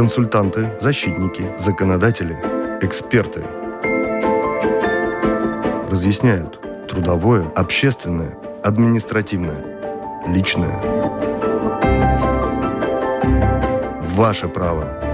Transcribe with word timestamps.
Консультанты, 0.00 0.78
защитники, 0.80 1.54
законодатели, 1.58 2.32
эксперты. 2.80 3.44
Разъясняют 5.90 6.58
трудовое, 6.88 7.44
общественное, 7.54 8.34
административное, 8.62 9.62
личное. 10.26 10.80
Ваше 14.00 14.48
право– 14.48 15.04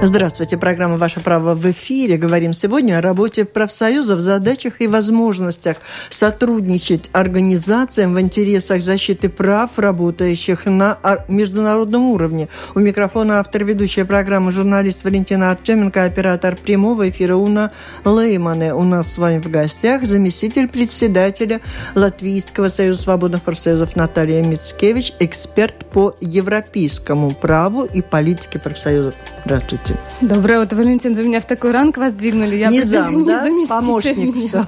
Здравствуйте, 0.00 0.56
программа 0.56 0.96
«Ваше 0.96 1.18
право» 1.18 1.56
в 1.56 1.70
эфире. 1.72 2.16
Говорим 2.18 2.52
сегодня 2.52 2.98
о 2.98 3.00
работе 3.00 3.44
профсоюзов, 3.44 4.20
задачах 4.20 4.80
и 4.80 4.86
возможностях 4.86 5.78
сотрудничать 6.08 7.10
организациям 7.12 8.14
в 8.14 8.20
интересах 8.20 8.80
защиты 8.80 9.28
прав 9.28 9.76
работающих 9.76 10.66
на 10.66 10.98
международном 11.26 12.10
уровне. 12.10 12.48
У 12.76 12.78
микрофона 12.78 13.40
автор 13.40 13.64
ведущая 13.64 14.04
программы 14.04 14.52
журналист 14.52 15.02
Валентина 15.02 15.50
Артеменко, 15.50 16.04
оператор 16.04 16.54
прямого 16.54 17.10
эфира 17.10 17.34
Уна 17.34 17.72
Леймане. 18.04 18.74
У 18.74 18.84
нас 18.84 19.14
с 19.14 19.18
вами 19.18 19.40
в 19.40 19.50
гостях 19.50 20.06
заместитель 20.06 20.68
председателя 20.68 21.60
Латвийского 21.96 22.68
союза 22.68 23.02
свободных 23.02 23.42
профсоюзов 23.42 23.96
Наталья 23.96 24.44
Мицкевич, 24.44 25.14
эксперт 25.18 25.84
по 25.90 26.14
европейскому 26.20 27.32
праву 27.32 27.82
и 27.84 28.00
политике 28.00 28.60
профсоюзов. 28.60 29.16
Здравствуйте. 29.44 29.87
Здравствуйте. 29.88 30.34
Доброе 30.34 30.60
утро, 30.60 30.76
Валентин. 30.76 31.14
Вы 31.14 31.24
меня 31.24 31.40
в 31.40 31.46
такой 31.46 31.70
ранг 31.70 31.96
воздвигнули. 31.96 32.56
Я 32.56 32.68
не 32.68 32.82
зам, 32.82 33.24
да? 33.24 33.46
Помощник. 33.68 34.36
Все. 34.36 34.66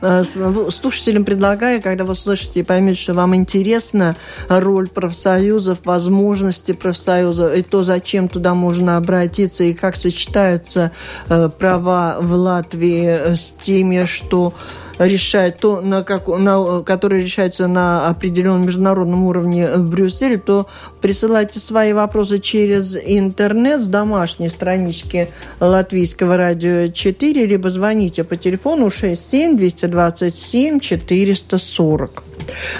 А, 0.00 0.22
слушателям 0.24 1.24
предлагаю, 1.24 1.82
когда 1.82 2.04
вы 2.04 2.14
слышите 2.14 2.60
и 2.60 2.62
поймете, 2.62 3.00
что 3.00 3.14
вам 3.14 3.34
интересна 3.34 4.16
роль 4.48 4.88
профсоюзов, 4.88 5.78
возможности 5.84 6.72
профсоюза, 6.72 7.54
и 7.54 7.62
то, 7.62 7.82
зачем 7.84 8.28
туда 8.28 8.54
можно 8.54 8.96
обратиться, 8.96 9.64
и 9.64 9.74
как 9.74 9.96
сочетаются 9.96 10.92
э, 11.28 11.48
права 11.58 12.18
в 12.20 12.32
Латвии 12.32 13.34
с 13.34 13.54
теми, 13.60 14.04
что 14.06 14.54
решает 14.98 15.58
то, 15.58 15.80
на 15.80 16.02
как, 16.02 16.28
на, 16.28 16.82
которое 16.82 17.22
решается 17.22 17.66
на 17.66 18.08
определенном 18.08 18.66
международном 18.66 19.24
уровне 19.24 19.70
в 19.70 19.90
Брюсселе, 19.90 20.38
то 20.38 20.66
присылайте 21.00 21.58
свои 21.60 21.92
вопросы 21.92 22.38
через 22.38 22.96
интернет 22.96 23.82
с 23.82 23.88
домашней 23.88 24.48
странички 24.48 25.28
Латвийского 25.60 26.36
радио 26.36 26.88
4, 26.88 27.46
либо 27.46 27.70
звоните 27.70 28.24
по 28.24 28.36
телефону 28.36 28.90
67 28.90 29.56
227 29.56 30.80
440. 30.80 32.35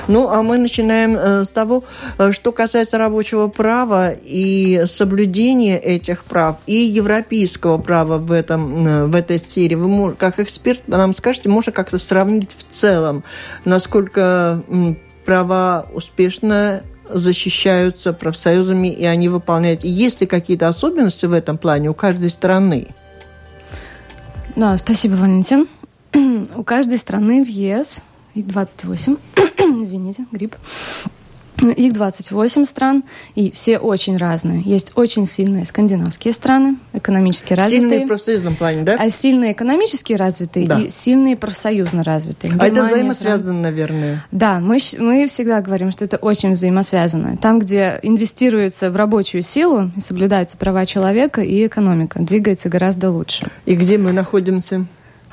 Ну, 0.08 0.28
а 0.28 0.42
мы 0.42 0.58
начинаем 0.58 1.16
э, 1.16 1.44
с 1.44 1.48
того, 1.48 1.84
э, 2.18 2.32
что 2.32 2.52
касается 2.52 2.98
рабочего 2.98 3.48
права 3.48 4.12
и 4.12 4.84
соблюдения 4.86 5.78
этих 5.78 6.24
прав, 6.24 6.56
и 6.66 6.74
европейского 6.74 7.78
права 7.78 8.18
в, 8.18 8.32
этом, 8.32 8.86
э, 8.86 9.06
в 9.06 9.14
этой 9.14 9.38
сфере. 9.38 9.76
Вы, 9.76 10.14
как 10.14 10.38
эксперт, 10.40 10.86
нам 10.88 11.14
скажете, 11.14 11.48
можно 11.48 11.72
как-то 11.72 11.98
сравнить 11.98 12.50
в 12.56 12.72
целом, 12.72 13.24
насколько 13.64 14.62
права 15.24 15.86
успешно 15.92 16.82
защищаются 17.08 18.12
профсоюзами, 18.12 18.88
и 18.88 19.04
они 19.04 19.28
выполняют. 19.28 19.84
Есть 19.84 20.20
ли 20.20 20.26
какие-то 20.26 20.68
особенности 20.68 21.26
в 21.26 21.32
этом 21.32 21.58
плане 21.58 21.90
у 21.90 21.94
каждой 21.94 22.30
страны? 22.30 22.88
Да, 24.56 24.76
спасибо, 24.78 25.14
Валентин. 25.14 25.68
у 26.56 26.62
каждой 26.62 26.98
страны 26.98 27.44
в 27.44 27.48
ЕС 27.48 27.98
их 28.36 28.46
28, 28.46 29.16
извините, 29.82 30.26
грипп. 30.30 30.56
Их 31.62 31.94
28 31.94 32.66
стран, 32.66 33.02
и 33.34 33.50
все 33.50 33.78
очень 33.78 34.18
разные. 34.18 34.60
Есть 34.60 34.92
очень 34.94 35.24
сильные 35.24 35.64
скандинавские 35.64 36.34
страны, 36.34 36.76
экономически 36.92 37.54
развитые. 37.54 37.80
Сильные 37.88 38.04
в 38.04 38.08
профсоюзном 38.08 38.56
плане, 38.56 38.82
да? 38.82 38.96
А 39.00 39.08
сильные 39.08 39.52
экономически 39.52 40.12
развитые 40.12 40.66
да. 40.66 40.80
и 40.80 40.90
сильные 40.90 41.34
профсоюзно 41.34 42.04
развитые. 42.04 42.52
Германия, 42.52 42.70
а 42.70 42.72
это 42.72 42.84
взаимосвязано, 42.84 43.62
Франция. 43.62 43.62
наверное? 43.62 44.24
Да, 44.30 44.60
мы, 44.60 44.78
мы 44.98 45.26
всегда 45.28 45.62
говорим, 45.62 45.92
что 45.92 46.04
это 46.04 46.18
очень 46.18 46.52
взаимосвязано. 46.52 47.38
Там, 47.38 47.58
где 47.58 48.00
инвестируется 48.02 48.90
в 48.90 48.96
рабочую 48.96 49.42
силу, 49.42 49.90
и 49.96 50.00
соблюдаются 50.02 50.58
права 50.58 50.84
человека, 50.84 51.40
и 51.40 51.66
экономика 51.66 52.20
двигается 52.20 52.68
гораздо 52.68 53.10
лучше. 53.10 53.46
И 53.64 53.74
где 53.76 53.96
мы 53.96 54.12
находимся? 54.12 54.84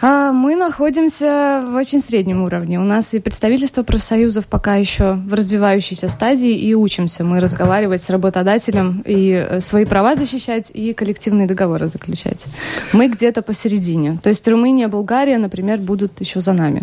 А 0.06 0.34
мы 0.34 0.58
находимся 0.58 1.64
в 1.66 1.75
очень 1.75 2.02
среднем 2.02 2.44
уровне. 2.44 2.78
У 2.78 2.84
нас 2.84 3.14
и 3.14 3.22
представительство 3.22 3.84
профсоюзов 3.84 4.47
пока 4.47 4.75
еще 4.75 5.14
в 5.14 5.34
развивающейся 5.34 6.09
стадии, 6.09 6.52
и 6.52 6.75
учимся 6.75 7.24
мы 7.24 7.40
разговаривать 7.40 8.02
с 8.02 8.09
работодателем 8.09 9.02
и 9.06 9.31
э, 9.31 9.62
свои 9.62 9.86
права 9.86 10.18
защищать, 10.18 10.72
и 10.74 10.91
коллективные 10.91 11.47
договоры 11.47 11.88
заключать. 11.88 12.44
Мы 12.91 13.08
где-то 13.08 13.44
посередине. 13.44 14.19
То 14.22 14.28
есть 14.28 14.46
Румыния, 14.46 14.90
Болгария, 14.90 15.38
например, 15.38 15.78
будут 15.78 16.20
еще 16.20 16.41
за 16.41 16.52
нами. 16.52 16.81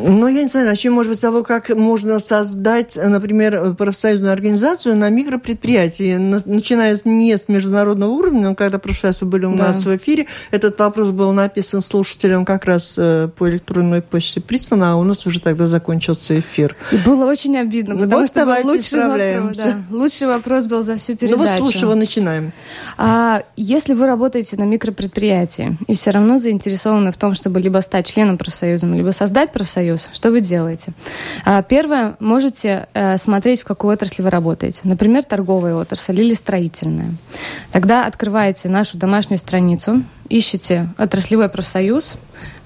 Ну, 0.00 0.26
я 0.26 0.42
не 0.42 0.48
знаю, 0.48 0.66
начнем, 0.66 0.94
может 0.94 1.10
быть, 1.10 1.18
с 1.18 1.20
того, 1.20 1.42
как 1.42 1.68
можно 1.68 2.18
создать, 2.18 2.96
например, 2.96 3.74
профсоюзную 3.74 4.32
организацию 4.32 4.96
на 4.96 5.10
микропредприятии, 5.10 6.16
начиная 6.16 6.98
не 7.04 7.36
с 7.36 7.48
международного 7.48 8.10
уровня, 8.10 8.48
но 8.48 8.54
когда 8.54 8.78
в 8.78 8.80
прошлый 8.80 9.10
раз 9.10 9.20
вы 9.20 9.26
были 9.26 9.44
у 9.44 9.54
да. 9.56 9.68
нас 9.68 9.84
в 9.84 9.96
эфире, 9.96 10.26
этот 10.50 10.78
вопрос 10.78 11.10
был 11.10 11.32
написан 11.32 11.82
слушателям 11.82 12.44
как 12.44 12.64
раз 12.64 12.94
э, 12.96 13.28
по 13.36 13.50
электронной 13.50 14.00
почте 14.02 14.40
прислано, 14.40 14.92
а 14.92 14.96
у 14.96 15.04
нас 15.04 15.26
уже 15.26 15.40
тогда 15.40 15.66
закончился 15.66 16.38
эфир. 16.38 16.74
И 16.90 16.96
было 16.96 17.26
очень 17.26 17.56
обидно, 17.58 17.96
потому 17.96 18.20
вот 18.20 18.28
что 18.28 18.46
был 18.46 18.70
лучший 18.70 19.00
вопрос. 19.00 19.56
Да, 19.58 19.76
лучший 19.90 20.26
вопрос 20.26 20.66
был 20.66 20.82
за 20.82 20.96
всю 20.96 21.16
передачу. 21.16 21.38
Ну, 21.38 21.46
вот 21.46 21.58
с 21.58 21.60
лучшего 21.60 21.94
начинаем. 21.94 22.52
А, 22.96 23.42
если 23.56 23.92
вы 23.94 24.06
работаете 24.06 24.56
на 24.56 24.64
микропредприятии 24.64 25.76
и 25.86 25.94
все 25.94 26.10
равно 26.10 26.38
заинтересованы 26.38 27.12
в 27.12 27.16
том, 27.16 27.34
чтобы 27.34 27.60
либо 27.60 27.78
стать 27.80 28.06
членом 28.06 28.38
профсоюза, 28.38 28.86
либо 28.86 29.10
создать 29.10 29.52
профсоюз, 29.52 29.81
Союз. 29.82 30.08
Что 30.12 30.30
вы 30.30 30.40
делаете? 30.40 30.92
А, 31.44 31.60
первое, 31.60 32.14
можете 32.20 32.86
э, 32.94 33.18
смотреть, 33.18 33.62
в 33.62 33.64
какой 33.64 33.94
отрасли 33.94 34.22
вы 34.22 34.30
работаете. 34.30 34.82
Например, 34.84 35.24
торговая 35.24 35.74
отрасль 35.74 36.20
или 36.20 36.34
строительная. 36.34 37.10
Тогда 37.72 38.06
открываете 38.06 38.68
нашу 38.68 38.96
домашнюю 38.96 39.40
страницу, 39.40 40.04
ищете 40.28 40.88
отраслевой 40.98 41.48
профсоюз, 41.48 42.14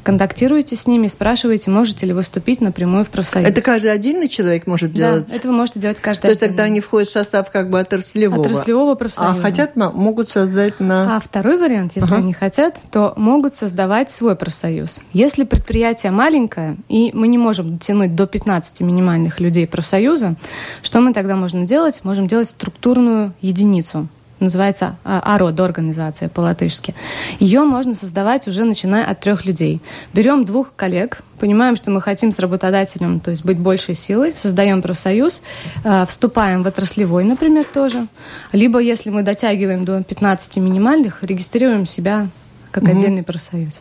контактируете 0.07 0.77
с 0.77 0.87
ними, 0.87 1.09
спрашиваете, 1.09 1.73
можете 1.73 2.07
ли 2.07 2.13
вы 2.13 2.23
вступить 2.23 2.61
напрямую 2.61 3.05
в 3.05 3.09
профсоюз. 3.09 3.49
Это 3.49 3.61
каждый 3.61 3.91
отдельный 3.91 4.29
человек 4.29 4.69
может 4.69 4.93
делать? 4.93 5.27
Да, 5.27 5.37
это 5.37 5.49
вы 5.49 5.55
можете 5.55 5.81
делать 5.81 5.99
каждый 5.99 6.23
То 6.23 6.29
есть 6.29 6.39
тогда 6.39 6.63
они 6.63 6.81
входят 6.81 7.09
в 7.09 7.13
состав 7.13 7.51
как 7.51 7.71
бы 7.71 7.81
отраслевого? 7.81 8.41
Отраслевого 8.41 8.95
профсоюза. 8.95 9.35
А 9.37 9.43
хотят, 9.43 9.75
могут 9.75 10.29
создать 10.29 10.79
на... 10.79 11.17
А 11.17 11.21
второй 11.21 11.59
вариант, 11.59 11.93
если 11.97 12.07
ага. 12.07 12.19
они 12.19 12.33
хотят, 12.33 12.79
то 12.93 13.15
могут 13.17 13.57
создавать 13.57 14.09
свой 14.09 14.37
профсоюз. 14.37 15.01
Если 15.13 15.43
предприятие 15.43 16.13
маленькое, 16.13 16.77
и 16.89 17.11
мы 17.13 17.27
не 17.27 17.37
можем 17.37 17.77
дотянуть 17.77 18.15
до 18.15 18.29
15 18.29 18.83
минимальных 18.83 19.41
людей 19.41 19.67
профсоюза, 19.67 20.37
что 20.85 21.01
мы 21.01 21.15
тогда 21.15 21.35
можем 21.35 21.67
делать? 21.67 21.99
Можем 22.05 22.29
делать 22.29 22.49
структурную 22.49 23.35
единицу 23.41 24.07
называется 24.41 24.97
а, 25.05 25.21
АРОД, 25.35 25.61
организация 25.61 26.29
по-латышски. 26.29 26.95
Ее 27.39 27.63
можно 27.63 27.95
создавать 27.95 28.49
уже 28.49 28.65
начиная 28.65 29.05
от 29.05 29.21
трех 29.21 29.45
людей. 29.45 29.81
Берем 30.13 30.45
двух 30.45 30.73
коллег, 30.77 31.19
понимаем, 31.39 31.77
что 31.77 31.91
мы 31.91 32.03
хотим 32.03 32.33
с 32.33 32.39
работодателем, 32.39 33.21
то 33.21 33.31
есть 33.31 33.45
быть 33.45 33.59
большей 33.59 33.95
силой, 33.95 34.33
создаем 34.33 34.83
профсоюз, 34.83 35.43
а, 35.85 36.07
вступаем 36.07 36.63
в 36.63 36.67
отраслевой, 36.67 37.25
например, 37.25 37.65
тоже. 37.65 38.09
Либо, 38.53 38.79
если 38.79 39.11
мы 39.11 39.23
дотягиваем 39.23 39.85
до 39.85 40.03
15 40.03 40.59
минимальных, 40.59 41.23
регистрируем 41.23 41.87
себя 41.87 42.29
как 42.71 42.85
угу. 42.85 42.93
отдельный 42.93 43.23
профсоюз. 43.23 43.81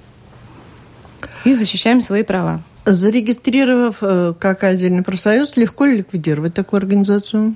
И 1.43 1.53
защищаем 1.53 2.01
свои 2.01 2.23
права. 2.23 2.61
Зарегистрировав 2.85 3.97
э, 4.01 4.33
как 4.39 4.63
отдельный 4.63 5.01
профсоюз, 5.01 5.57
легко 5.57 5.85
ли 5.85 5.97
ликвидировать 5.97 6.53
такую 6.53 6.77
организацию? 6.77 7.55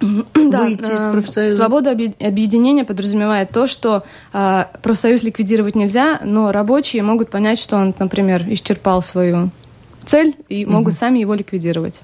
Выйти 0.00 0.50
да, 0.50 0.68
из 0.68 1.02
э, 1.02 1.12
профсоюза? 1.12 1.56
Свобода 1.56 1.90
объединения 1.90 2.84
подразумевает 2.84 3.50
то, 3.50 3.66
что 3.66 4.04
э, 4.32 4.64
профсоюз 4.82 5.22
ликвидировать 5.22 5.74
нельзя, 5.74 6.20
но 6.24 6.52
рабочие 6.52 7.02
могут 7.02 7.30
понять, 7.30 7.58
что 7.58 7.76
он, 7.76 7.94
например, 7.98 8.44
исчерпал 8.48 9.02
свою 9.02 9.50
цель 10.04 10.36
и 10.48 10.66
могут 10.66 10.94
угу. 10.94 10.98
сами 10.98 11.18
его 11.18 11.34
ликвидировать. 11.34 12.02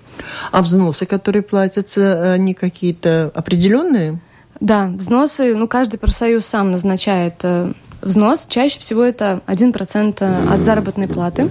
А 0.53 0.63
взносы, 0.63 1.07
которые 1.07 1.43
платятся, 1.43 2.33
они 2.33 2.55
какие-то 2.55 3.31
определенные? 3.35 4.21
Да, 4.61 4.87
взносы, 4.89 5.55
ну, 5.55 5.69
каждый 5.69 5.99
профсоюз 5.99 6.45
сам 6.45 6.71
назначает 6.71 7.37
э, 7.43 7.73
взнос. 8.03 8.47
Чаще 8.49 8.79
всего 8.79 9.03
это 9.03 9.41
1% 9.47 10.53
от 10.53 10.63
заработной 10.63 11.09
платы. 11.09 11.51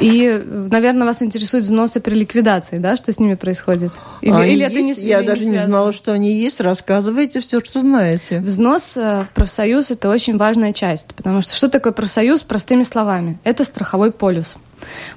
И, 0.00 0.42
наверное, 0.70 1.06
вас 1.06 1.22
интересуют 1.22 1.64
взносы 1.64 2.00
при 2.00 2.14
ликвидации, 2.14 2.78
да, 2.78 2.96
что 2.96 3.12
с 3.12 3.18
ними 3.18 3.34
происходит? 3.34 3.92
Или, 4.20 4.32
а 4.32 4.44
или 4.44 4.64
это 4.64 4.80
не 4.80 4.92
Я 4.92 5.22
даже 5.22 5.44
не, 5.44 5.52
не 5.52 5.56
знала, 5.58 5.92
что 5.92 6.12
они 6.12 6.32
есть. 6.32 6.60
Рассказывайте 6.60 7.40
все, 7.40 7.60
что 7.60 7.80
знаете. 7.80 8.40
Взнос 8.40 8.96
э, 8.96 9.24
в 9.24 9.34
профсоюз– 9.34 9.90
это 9.92 10.10
очень 10.10 10.36
важная 10.36 10.72
часть, 10.72 11.14
потому 11.14 11.42
что 11.42 11.54
что 11.54 11.68
такое 11.68 11.92
профсоюз 11.92 12.42
простыми 12.42 12.82
словами? 12.82 13.38
Это 13.44 13.64
страховой 13.64 14.10
полюс. 14.10 14.56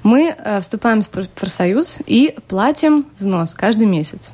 Мы 0.02 0.34
э, 0.36 0.60
вступаем 0.60 1.02
в 1.02 1.10
профсоюз 1.34 1.98
и 2.06 2.34
платим 2.48 3.06
взнос 3.18 3.54
каждый 3.54 3.86
месяц. 3.86 4.30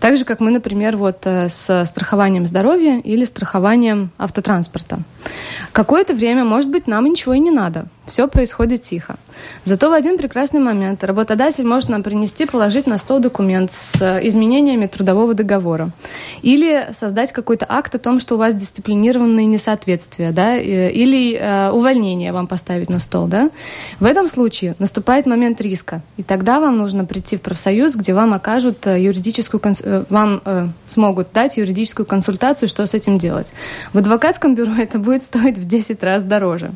Так 0.00 0.16
же, 0.16 0.24
как 0.24 0.40
мы, 0.40 0.50
например, 0.50 0.96
вот 0.96 1.26
э, 1.26 1.48
с 1.48 1.84
страхованием 1.86 2.46
здоровья 2.46 2.98
или 2.98 3.24
страхованием 3.24 4.10
автотранспорта. 4.18 5.00
Какое-то 5.72 6.14
время, 6.14 6.44
может 6.44 6.70
быть, 6.70 6.86
нам 6.86 7.04
ничего 7.04 7.34
и 7.34 7.40
не 7.40 7.50
надо. 7.50 7.86
Все 8.06 8.26
происходит 8.26 8.82
тихо. 8.82 9.16
Зато 9.64 9.88
в 9.88 9.92
один 9.92 10.18
прекрасный 10.18 10.58
момент 10.60 11.04
работодатель 11.04 11.64
может 11.64 11.88
нам 11.88 12.02
принести, 12.02 12.46
положить 12.46 12.86
на 12.86 12.98
стол 12.98 13.20
документ 13.20 13.70
с 13.70 14.20
изменениями 14.24 14.86
трудового 14.86 15.34
договора. 15.34 15.90
Или 16.42 16.88
создать 16.94 17.32
какой-то 17.32 17.64
акт 17.68 17.94
о 17.94 17.98
том, 17.98 18.18
что 18.18 18.34
у 18.34 18.38
вас 18.38 18.56
дисциплинированные 18.56 19.46
несоответствия, 19.46 20.32
да, 20.32 20.56
или 20.56 21.34
э, 21.34 21.70
увольнение 21.70 22.32
вам 22.32 22.48
поставить 22.48 22.90
на 22.90 22.98
стол. 22.98 23.28
Да. 23.28 23.50
В 24.00 24.04
этом 24.04 24.28
случае 24.28 24.74
наступает 24.80 25.26
момент 25.26 25.60
риска. 25.60 26.02
И 26.16 26.24
тогда 26.24 26.60
вам 26.60 26.78
нужно 26.78 27.04
прийти 27.04 27.36
в 27.36 27.40
профсоюз, 27.40 27.94
где 27.94 28.14
вам 28.14 28.34
окажут 28.34 28.84
э, 28.86 29.00
юридическую, 29.00 29.62
э, 29.62 30.04
вам 30.08 30.42
э, 30.44 30.68
смогут 30.88 31.28
дать 31.32 31.56
юридическую 31.56 32.04
консультацию, 32.04 32.68
что 32.68 32.84
с 32.84 32.94
этим 32.94 33.18
делать. 33.18 33.52
В 33.92 33.98
адвокатском 33.98 34.56
бюро 34.56 34.72
это 34.78 34.98
будет 34.98 35.22
стоить 35.22 35.56
в 35.56 35.66
10 35.66 36.02
раз 36.02 36.24
дороже. 36.24 36.72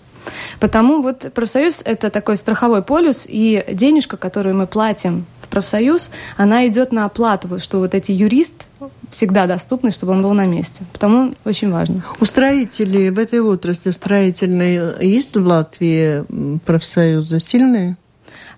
Потому 0.61 1.03
вот 1.03 1.33
профсоюз– 1.35 1.83
это 1.85 2.11
такой 2.11 2.37
страховой 2.37 2.83
полюс, 2.83 3.27
и 3.29 3.65
денежка, 3.73 4.17
которую 4.17 4.57
мы 4.57 4.67
платим 4.67 5.27
в 5.43 5.49
профсоюз, 5.49 6.11
она 6.37 6.67
идет 6.67 6.93
на 6.93 7.05
оплату, 7.05 7.59
что 7.59 7.79
вот 7.79 7.95
эти 7.95 8.13
юрист 8.13 8.67
всегда 9.11 9.47
доступны, 9.47 9.93
чтобы 9.93 10.13
он 10.13 10.23
был 10.23 10.33
на 10.33 10.47
месте. 10.47 10.85
Потому 10.93 11.35
очень 11.45 11.71
важно. 11.71 12.03
У 12.21 12.25
строителей 12.25 13.11
в 13.11 13.19
этой 13.19 13.41
отрасли 13.41 13.91
строительной 13.91 15.05
есть 15.07 15.37
в 15.37 15.47
Латвии 15.47 16.25
профсоюзы 16.65 17.41
сильные? 17.41 17.97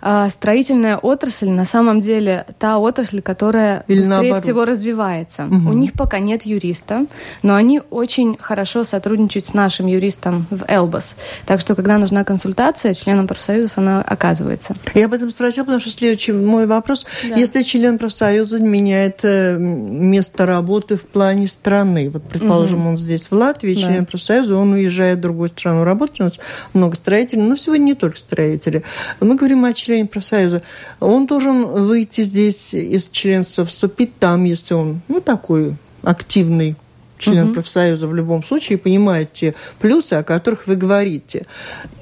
А, 0.01 0.29
строительная 0.31 0.97
отрасль 0.97 1.49
на 1.49 1.65
самом 1.65 2.01
деле 2.01 2.47
та 2.59 2.79
отрасль, 2.79 3.21
которая 3.21 3.85
Или 3.89 4.01
быстрее 4.01 4.11
наоборот. 4.11 4.43
всего 4.43 4.65
развивается. 4.65 5.47
Угу. 5.47 5.71
У 5.71 5.73
них 5.73 5.93
пока 5.93 6.19
нет 6.19 6.45
юриста, 6.47 7.07
но 7.43 7.55
они 7.55 7.81
очень 7.91 8.37
хорошо 8.41 8.85
сотрудничают 8.85 9.47
с 9.47 9.55
нашим 9.55 9.87
юристом 9.87 10.47
в 10.51 10.65
Элбас. 10.69 11.17
Так 11.47 11.61
что, 11.61 11.75
когда 11.75 11.99
нужна 11.99 12.25
консультация, 12.25 12.95
членам 12.95 13.27
профсоюзов 13.27 13.73
она 13.77 14.03
оказывается. 14.03 14.75
Я 14.95 15.07
об 15.07 15.15
этом 15.15 15.31
спросила, 15.31 15.65
потому 15.65 15.81
что 15.81 15.91
следующий 15.91 16.33
мой 16.33 16.67
вопрос. 16.67 17.05
Да. 17.29 17.37
Если 17.37 17.63
член 17.63 17.99
профсоюза 17.99 18.63
меняет 18.63 19.21
э, 19.23 19.57
место 19.59 20.47
работы 20.47 20.97
в 20.97 21.03
плане 21.03 21.49
страны, 21.49 22.11
вот, 22.11 22.23
предположим, 22.23 22.83
угу. 22.83 22.91
он 22.91 22.97
здесь 22.97 23.31
в 23.31 23.33
Латвии, 23.33 23.75
да. 23.75 23.81
член 23.81 24.07
профсоюза, 24.07 24.57
он 24.57 24.73
уезжает 24.73 25.19
в 25.19 25.23
другую 25.23 25.49
страну 25.49 25.85
работать, 25.85 26.21
у 26.21 26.25
нас 26.25 26.35
много 26.73 26.97
строителей, 26.97 27.43
но 27.43 27.57
сегодня 27.57 27.85
не 27.85 27.95
только 27.95 28.19
строители. 28.19 28.85
Мы 29.21 29.35
говорим 29.37 29.65
о 29.65 29.73
члене 29.89 30.07
профсоюза, 30.07 30.63
он 31.01 31.27
должен 31.27 31.67
выйти 31.67 32.21
здесь 32.21 32.75
из 32.75 33.09
членства, 33.09 33.65
вступить 33.65 34.19
там, 34.19 34.45
если 34.45 34.75
он, 34.75 35.01
ну, 35.09 35.21
такой 35.21 35.77
активный 36.03 36.77
член 37.19 37.47
угу. 37.47 37.55
профсоюза 37.55 38.07
в 38.07 38.15
любом 38.15 38.45
случае 38.45 38.79
понимает 38.79 39.33
те 39.33 39.55
плюсы, 39.81 40.15
о 40.15 40.23
которых 40.23 40.67
вы 40.67 40.77
говорите. 40.77 41.47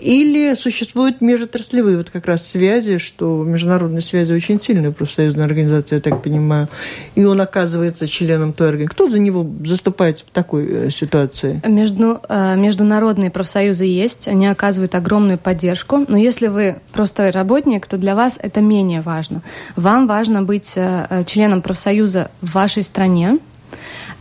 Или 0.00 0.54
существуют 0.54 1.20
межотраслевые 1.20 1.96
вот 1.96 2.10
как 2.10 2.26
раз 2.26 2.46
связи, 2.46 2.98
что 2.98 3.44
международные 3.44 4.02
связи 4.02 4.32
очень 4.32 4.60
сильные 4.60 4.92
профсоюзная 4.92 5.44
организация, 5.44 5.96
я 5.96 6.02
так 6.02 6.22
понимаю, 6.22 6.68
и 7.14 7.24
он 7.24 7.40
оказывается 7.40 8.06
членом 8.06 8.52
той 8.52 8.68
организации. 8.68 8.94
Кто 8.94 9.08
за 9.08 9.18
него 9.18 9.46
заступает 9.64 10.20
в 10.20 10.30
такой 10.32 10.66
э, 10.68 10.90
ситуации? 10.90 11.62
Между, 11.66 12.20
э, 12.28 12.56
международные 12.56 13.30
профсоюзы 13.30 13.84
есть, 13.84 14.28
они 14.28 14.46
оказывают 14.46 14.94
огромную 14.94 15.38
поддержку, 15.38 16.04
но 16.08 16.16
если 16.16 16.48
вы 16.48 16.76
просто 16.92 17.32
работник, 17.32 17.86
то 17.86 17.98
для 17.98 18.14
вас 18.14 18.38
это 18.40 18.60
менее 18.60 19.00
важно. 19.00 19.42
Вам 19.76 20.06
важно 20.06 20.42
быть 20.42 20.74
э, 20.76 21.24
членом 21.26 21.62
профсоюза 21.62 22.30
в 22.40 22.52
вашей 22.52 22.82
стране, 22.82 23.38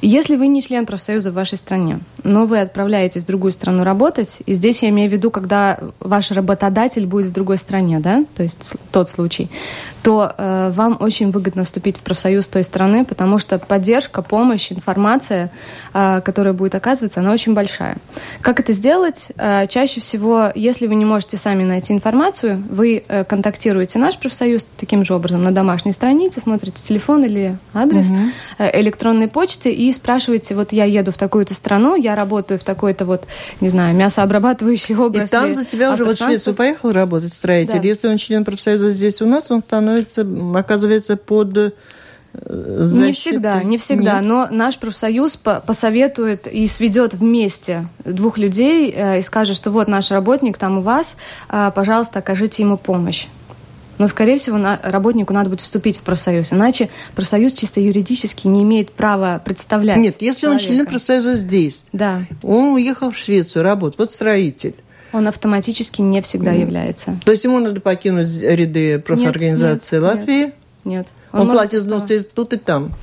если 0.01 0.35
вы 0.35 0.47
не 0.47 0.61
член 0.61 0.85
профсоюза 0.85 1.31
в 1.31 1.33
вашей 1.33 1.57
стране, 1.57 1.99
но 2.23 2.45
вы 2.45 2.59
отправляетесь 2.59 3.23
в 3.23 3.27
другую 3.27 3.51
страну 3.51 3.83
работать, 3.83 4.39
и 4.45 4.53
здесь 4.53 4.83
я 4.83 4.89
имею 4.89 5.09
в 5.09 5.13
виду, 5.13 5.31
когда 5.31 5.79
ваш 5.99 6.31
работодатель 6.31 7.05
будет 7.05 7.27
в 7.27 7.31
другой 7.31 7.57
стране, 7.57 7.99
да, 7.99 8.25
то 8.35 8.43
есть 8.43 8.75
тот 8.91 9.09
случай, 9.09 9.49
то 10.03 10.33
э, 10.37 10.71
вам 10.75 10.97
очень 10.99 11.31
выгодно 11.31 11.63
вступить 11.63 11.97
в 11.97 12.01
профсоюз 12.01 12.47
той 12.47 12.63
страны, 12.63 13.05
потому 13.05 13.39
что 13.39 13.57
поддержка, 13.57 14.21
помощь, 14.21 14.71
информация, 14.71 15.51
э, 15.93 16.21
которая 16.21 16.53
будет 16.53 16.75
оказываться, 16.75 17.21
она 17.21 17.31
очень 17.31 17.55
большая. 17.55 17.97
Как 18.41 18.59
это 18.59 18.73
сделать? 18.73 19.29
Э, 19.37 19.65
чаще 19.67 20.01
всего, 20.01 20.51
если 20.53 20.85
вы 20.85 20.95
не 20.95 21.05
можете 21.05 21.37
сами 21.37 21.63
найти 21.63 21.93
информацию, 21.93 22.63
вы 22.69 23.03
э, 23.07 23.23
контактируете 23.23 23.97
наш 23.97 24.19
профсоюз 24.19 24.67
таким 24.77 25.03
же 25.03 25.15
образом 25.15 25.43
на 25.43 25.51
домашней 25.51 25.93
странице, 25.93 26.39
смотрите 26.39 26.83
телефон 26.83 27.23
или 27.23 27.57
адрес 27.73 28.07
угу. 28.07 28.19
э, 28.59 28.79
электронной 28.81 29.27
почты 29.27 29.71
и 29.71 29.91
спрашиваете, 29.95 30.55
вот 30.55 30.71
я 30.71 30.85
еду 30.85 31.11
в 31.11 31.17
такую-то 31.17 31.53
страну, 31.53 31.95
я 31.95 32.15
работаю 32.15 32.59
в 32.59 32.63
такой-то 32.63 33.05
вот, 33.05 33.25
не 33.61 33.69
знаю, 33.69 33.95
мясообрабатывающей 33.95 34.95
области. 34.95 35.33
И 35.33 35.37
там 35.37 35.55
за 35.55 35.65
тебя 35.65 35.91
уже 35.93 36.03
вот 36.03 36.17
в 36.17 36.23
Швецию 36.23 36.55
поехал 36.55 36.91
работать 36.91 37.33
строитель. 37.33 37.79
Да. 37.79 37.87
Если 37.87 38.07
он 38.07 38.17
член 38.17 38.45
профсоюза 38.45 38.91
здесь 38.91 39.21
у 39.21 39.25
нас, 39.25 39.49
он 39.49 39.61
становится, 39.61 40.25
оказывается, 40.55 41.17
под 41.17 41.57
э, 41.57 41.71
Защиты. 42.43 43.05
Не 43.05 43.13
всегда, 43.13 43.63
не 43.63 43.77
всегда, 43.77 44.13
Нет. 44.15 44.23
но 44.23 44.47
наш 44.51 44.77
профсоюз 44.77 45.37
посоветует 45.37 46.47
и 46.47 46.67
сведет 46.67 47.13
вместе 47.13 47.87
двух 48.03 48.37
людей 48.37 48.91
э, 48.91 49.19
и 49.19 49.21
скажет, 49.21 49.55
что 49.55 49.71
вот 49.71 49.87
наш 49.87 50.11
работник 50.11 50.57
там 50.57 50.79
у 50.79 50.81
вас, 50.81 51.15
э, 51.49 51.71
пожалуйста, 51.73 52.19
окажите 52.19 52.63
ему 52.63 52.77
помощь. 52.77 53.27
Но, 53.97 54.07
скорее 54.07 54.37
всего, 54.37 54.57
на, 54.57 54.79
работнику 54.83 55.33
надо 55.33 55.49
будет 55.49 55.61
вступить 55.61 55.97
в 55.97 56.01
профсоюз. 56.01 56.53
Иначе 56.53 56.89
профсоюз 57.15 57.53
чисто 57.53 57.79
юридически 57.79 58.47
не 58.47 58.63
имеет 58.63 58.91
права 58.91 59.41
представлять. 59.43 59.97
Нет, 59.97 60.17
если 60.21 60.41
человека. 60.41 60.63
он 60.63 60.67
член 60.67 60.85
профсоюза 60.85 61.33
здесь, 61.35 61.85
да. 61.93 62.23
он 62.41 62.73
уехал 62.73 63.11
в 63.11 63.17
Швецию 63.17 63.63
работать, 63.63 63.97
вот 63.99 64.11
строитель. 64.11 64.75
Он 65.13 65.27
автоматически 65.27 66.01
не 66.01 66.21
всегда 66.21 66.53
mm. 66.53 66.61
является. 66.61 67.17
То 67.23 67.31
есть 67.31 67.45
ему 67.45 67.59
надо 67.59 67.79
покинуть 67.79 68.27
ряды 68.41 68.99
профорганизации 68.99 69.95
нет, 69.95 70.03
нет, 70.03 70.13
Латвии? 70.13 70.41
Нет. 70.41 70.53
нет. 70.83 71.07
Он, 71.31 71.41
он 71.41 71.51
платит 71.51 71.81
взносы 71.81 72.19
тут 72.21 72.53
и 72.53 72.57
там. 72.57 72.93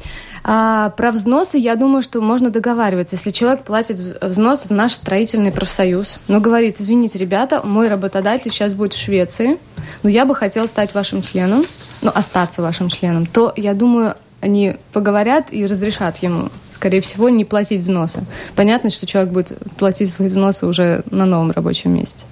А 0.45 0.91
про 0.91 1.13
взносы, 1.13 1.59
я 1.59 1.77
думаю, 1.77 2.03
что 2.03 2.21
можно 2.21 2.51
договариваться. 2.51 3.17
Если 3.17 3.31
человек 3.31 3.63
платит 3.63 3.99
взнос 4.21 4.67
в 4.67 4.71
наш 4.71 4.93
строительный 4.93 5.53
профсоюз, 5.53 6.17
но 6.29 6.41
говорит, 6.41 6.81
извините, 6.81 7.19
ребята, 7.19 7.63
мой 7.65 7.89
работодатель 7.89 8.51
сейчас 8.51 8.75
будет 8.75 8.93
в 8.93 9.01
Швеции, 9.01 9.59
но 10.03 10.11
я 10.11 10.25
бы 10.25 10.35
хотел 10.35 10.67
стать 10.67 10.95
вашим 10.95 11.23
членом, 11.23 11.65
ну, 12.01 12.11
остаться 12.13 12.63
вашим 12.63 12.89
членом, 12.89 13.27
то, 13.27 13.53
я 13.57 13.75
думаю, 13.75 14.17
они 14.41 14.77
поговорят 14.93 15.53
и 15.53 15.65
разрешат 15.65 16.19
ему, 16.19 16.51
скорее 16.83 17.01
всего, 17.01 17.29
не 17.29 17.45
платить 17.45 17.83
взносы. 17.83 18.25
Понятно, 18.57 18.91
что 18.91 19.07
человек 19.07 19.33
будет 19.33 19.57
платить 19.77 20.11
свои 20.11 20.29
взносы 20.29 20.67
уже 20.67 21.05
на 21.13 21.27
новом 21.27 21.53
рабочем 21.53 21.95
месте. 21.95 22.25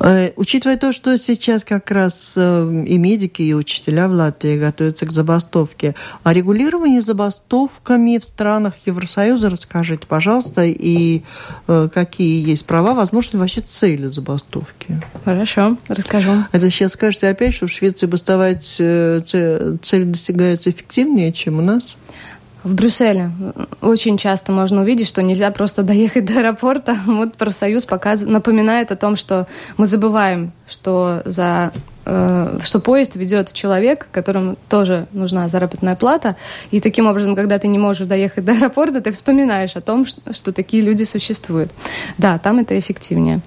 Э, 0.00 0.32
учитывая 0.36 0.76
то, 0.76 0.92
что 0.92 1.16
сейчас 1.16 1.64
как 1.64 1.90
раз 1.90 2.34
э, 2.36 2.84
и 2.86 2.98
медики, 2.98 3.40
и 3.40 3.54
учителя 3.54 4.06
в 4.08 4.12
Латвии 4.12 4.58
готовятся 4.58 5.06
к 5.06 5.12
забастовке, 5.12 5.94
о 6.24 6.34
регулировании 6.34 7.00
забастовками 7.00 8.18
в 8.18 8.24
странах 8.24 8.74
Евросоюза 8.84 9.48
расскажите, 9.48 10.06
пожалуйста, 10.06 10.64
и 10.66 11.22
э, 11.66 11.88
какие 11.92 12.46
есть 12.46 12.66
права, 12.66 12.92
возможно, 12.92 13.38
вообще 13.38 13.62
цели 13.62 14.08
забастовки. 14.08 15.00
Хорошо, 15.24 15.78
расскажу. 15.88 16.32
Это 16.52 16.70
сейчас 16.70 16.92
скажете 16.92 17.28
опять, 17.28 17.54
что 17.54 17.66
в 17.66 17.70
Швеции 17.70 18.04
бастовать 18.04 18.64
цель 18.66 20.04
достигается 20.04 20.68
эффективнее, 20.68 21.32
чем 21.32 21.60
у 21.60 21.62
нас? 21.62 21.96
В 22.64 22.74
Брюсселе 22.74 23.30
очень 23.82 24.16
часто 24.16 24.50
можно 24.50 24.80
увидеть, 24.80 25.06
что 25.06 25.22
нельзя 25.22 25.50
просто 25.50 25.82
доехать 25.82 26.24
до 26.24 26.38
аэропорта. 26.38 26.96
Вот 27.06 27.36
профсоюз 27.36 27.84
показ... 27.84 28.22
напоминает 28.22 28.90
о 28.90 28.96
том, 28.96 29.16
что 29.16 29.46
мы 29.76 29.86
забываем, 29.86 30.52
что 30.66 31.22
за 31.26 31.72
что 32.04 32.80
поезд 32.80 33.16
ведет 33.16 33.52
человек, 33.52 34.08
которому 34.12 34.56
тоже 34.68 35.06
нужна 35.12 35.48
заработная 35.48 35.96
плата, 35.96 36.36
и 36.70 36.80
таким 36.80 37.06
образом, 37.06 37.34
когда 37.34 37.58
ты 37.58 37.68
не 37.68 37.78
можешь 37.78 38.06
доехать 38.06 38.44
до 38.44 38.52
аэропорта, 38.52 39.00
ты 39.00 39.12
вспоминаешь 39.12 39.76
о 39.76 39.80
том, 39.80 40.06
что 40.06 40.52
такие 40.52 40.82
люди 40.82 41.04
существуют. 41.04 41.72
Да, 42.18 42.38
там 42.38 42.58
это 42.58 42.78
эффективнее. 42.78 43.40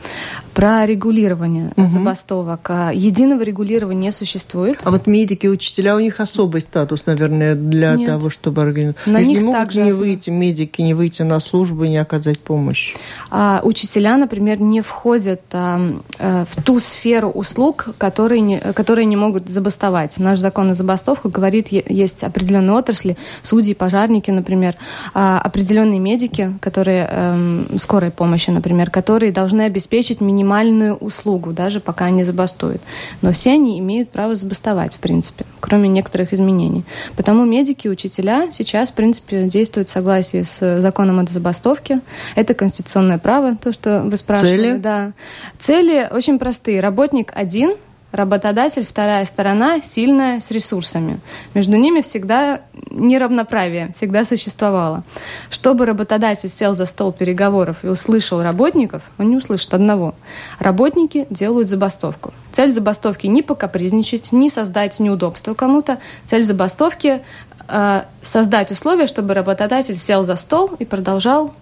Про 0.53 0.85
регулирование 0.85 1.71
угу. 1.75 1.87
забастовок. 1.87 2.67
А, 2.69 2.91
единого 2.93 3.43
регулирования 3.43 4.07
не 4.07 4.11
существует. 4.11 4.81
А 4.83 4.91
вот 4.91 5.07
медики, 5.07 5.47
учителя, 5.47 5.95
у 5.95 5.99
них 5.99 6.19
особый 6.19 6.61
статус, 6.61 7.05
наверное, 7.05 7.55
для 7.55 7.95
Нет. 7.95 8.07
того, 8.07 8.29
чтобы 8.29 8.61
организовать. 8.61 9.05
На 9.05 9.21
них 9.21 9.39
не 9.39 9.45
могут 9.45 9.59
также 9.59 9.81
не 9.81 9.91
выйти, 9.91 10.29
медики 10.29 10.81
не 10.81 10.93
выйти 10.93 11.23
на 11.23 11.39
службу 11.39 11.83
и 11.83 11.89
не 11.89 11.97
оказать 11.97 12.39
помощь. 12.39 12.95
А, 13.29 13.61
учителя, 13.63 14.17
например, 14.17 14.61
не 14.61 14.81
входят 14.81 15.41
а, 15.51 15.79
а, 16.19 16.45
в 16.49 16.63
ту 16.63 16.79
сферу 16.79 17.29
услуг, 17.29 17.89
которые 17.97 18.41
не, 18.47 18.59
которые 18.59 19.05
не 19.05 19.15
могут 19.15 19.49
забастовать. 19.49 20.17
Наш 20.17 20.39
закон 20.39 20.71
о 20.71 20.73
забастовках 20.73 21.31
говорит, 21.31 21.67
есть 21.69 22.23
определенные 22.23 22.75
отрасли, 22.75 23.17
судьи, 23.41 23.73
пожарники, 23.73 24.31
например, 24.31 24.75
а, 25.13 25.39
определенные 25.39 25.99
медики, 25.99 26.53
которые, 26.61 27.07
эм, 27.11 27.67
скорой 27.79 28.11
помощи, 28.11 28.49
например, 28.49 28.89
которые 28.89 29.31
должны 29.31 29.63
обеспечить 29.63 30.21
минимальную 30.21 30.95
услугу, 30.95 31.51
даже 31.51 31.79
пока 31.79 32.05
они 32.05 32.23
забастуют. 32.23 32.81
Но 33.21 33.31
все 33.31 33.53
они 33.53 33.77
имеют 33.79 34.09
право 34.09 34.35
забастовать, 34.35 34.95
в 34.95 34.99
принципе, 34.99 35.45
кроме 35.59 35.89
некоторых 35.89 36.33
изменений. 36.33 36.85
Потому 37.15 37.45
медики, 37.45 37.87
учителя 37.87 38.49
сейчас, 38.51 38.89
в 38.89 38.93
принципе, 38.93 39.43
действуют 39.43 39.89
в 39.89 39.91
согласии 39.91 40.43
с 40.43 40.81
законом 40.81 41.19
о 41.19 41.27
забастовке. 41.27 42.01
Это 42.35 42.53
конституционное 42.53 43.17
право, 43.17 43.55
то, 43.55 43.73
что 43.73 44.03
вы 44.03 44.17
спрашивали. 44.17 44.57
Цели? 44.57 44.77
Да. 44.77 45.11
Цели 45.59 46.07
очень 46.09 46.39
простые. 46.39 46.79
Работник 46.79 47.31
один– 47.35 47.75
работодатель, 48.17 48.85
вторая 48.85 49.25
сторона 49.25 49.81
сильная, 49.81 50.41
с 50.41 50.51
ресурсами. 50.51 51.19
Между 51.53 51.77
ними 51.77 52.01
всегда 52.01 52.61
неравноправие, 52.91 53.93
всегда 53.95 54.25
существовало. 54.25 55.03
Чтобы 55.49 55.85
работодатель 55.85 56.49
сел 56.49 56.73
за 56.73 56.85
стол 56.85 57.11
переговоров 57.11 57.77
и 57.83 57.87
услышал 57.87 58.41
работников, 58.41 59.03
он 59.17 59.29
не 59.29 59.37
услышит 59.37 59.73
одного. 59.73 60.15
Работники 60.59 61.27
делают 61.29 61.69
забастовку. 61.69 62.33
Цель 62.51 62.71
забастовки 62.71 63.27
не 63.27 63.43
покапризничать, 63.43 64.31
не 64.31 64.49
создать 64.49 64.99
неудобства 64.99 65.53
кому-то. 65.53 65.99
Цель 66.25 66.43
забастовки 66.43 67.21
э, 67.69 68.01
создать 68.21 68.71
условия, 68.71 69.07
чтобы 69.07 69.33
работодатель 69.33 69.95
сел 69.95 70.25
за 70.25 70.35
стол 70.35 70.71
и 70.79 70.85
продолжал 70.85 71.53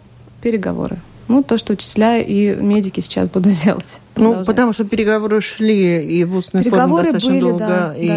переговоры. 0.41 0.97
Ну, 1.27 1.43
то, 1.43 1.57
что 1.57 1.73
учителя 1.73 2.19
и 2.19 2.55
медики 2.55 2.99
сейчас 2.99 3.29
будут 3.29 3.53
делать. 3.63 3.97
Ну, 4.17 4.45
потому 4.45 4.71
что 4.71 4.85
переговоры 4.85 5.41
шли 5.41 6.01
и 6.01 6.23
в 6.23 6.37
устной 6.37 6.63
переговоры 6.63 6.87
форме 6.87 7.13
достаточно 7.13 7.31
были, 7.31 7.41
долго, 7.41 7.67
да, 7.67 7.95
и, 7.97 8.07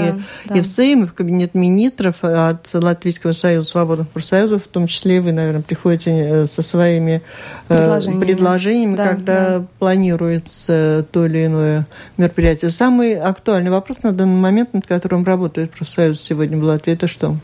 да, 0.44 0.54
и 0.54 0.60
в 0.60 0.66
Сейм, 0.66 1.04
и 1.04 1.06
в 1.06 1.14
Кабинет 1.14 1.54
министров 1.54 2.16
от 2.22 2.68
Латвийского 2.72 3.32
союза 3.32 3.68
свободных 3.68 4.08
профсоюзов, 4.08 4.64
в 4.64 4.68
том 4.68 4.86
числе 4.86 5.20
вы, 5.20 5.32
наверное, 5.32 5.62
приходите 5.62 6.10
э, 6.10 6.46
со 6.46 6.62
своими 6.62 7.22
э, 7.68 7.76
предложениями, 7.76 8.20
предложениями 8.20 8.96
да, 8.96 9.08
когда 9.08 9.58
да. 9.58 9.66
планируется 9.80 11.04
то 11.10 11.26
или 11.26 11.46
иное 11.46 11.86
мероприятие. 12.16 12.70
Самый 12.70 13.14
актуальный 13.14 13.70
вопрос 13.70 14.02
на 14.04 14.12
данный 14.12 14.40
момент, 14.40 14.74
над 14.74 14.86
которым 14.86 15.24
работает 15.24 15.72
профсоюз 15.72 16.20
сегодня 16.20 16.58
в 16.58 16.62
Латвии, 16.62 16.92
это 16.92 17.08
что? 17.08 17.36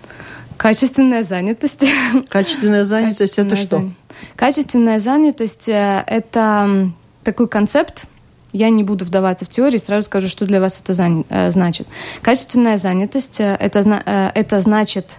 Качественная 0.64 1.25
занятость. 1.25 1.85
Качественная 2.30 2.87
занятость 2.87 3.37
это 3.37 3.54
что? 3.54 3.90
Качественная 4.35 4.99
занятость 4.99 5.68
э, 5.68 6.02
это 6.06 6.90
такой 7.23 7.49
концепт, 7.49 8.04
я 8.54 8.71
не 8.71 8.83
буду 8.83 9.04
вдаваться 9.04 9.44
в 9.44 9.50
теорию, 9.50 9.78
сразу 9.78 10.06
скажу, 10.06 10.26
что 10.28 10.47
для 10.47 10.62
вас 10.62 10.80
это 10.83 10.94
э, 11.28 11.50
значит. 11.50 11.87
Качественная 12.23 12.78
занятость 12.78 13.40
э, 13.40 13.59
это, 13.61 13.80
это 14.35 14.61
значит 14.62 15.16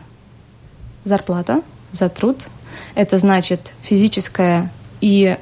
зарплата 1.03 1.61
за 1.91 2.09
труд, 2.09 2.47
это 2.95 3.19
значит 3.19 3.73
физическая 3.83 4.71
и 4.99 5.37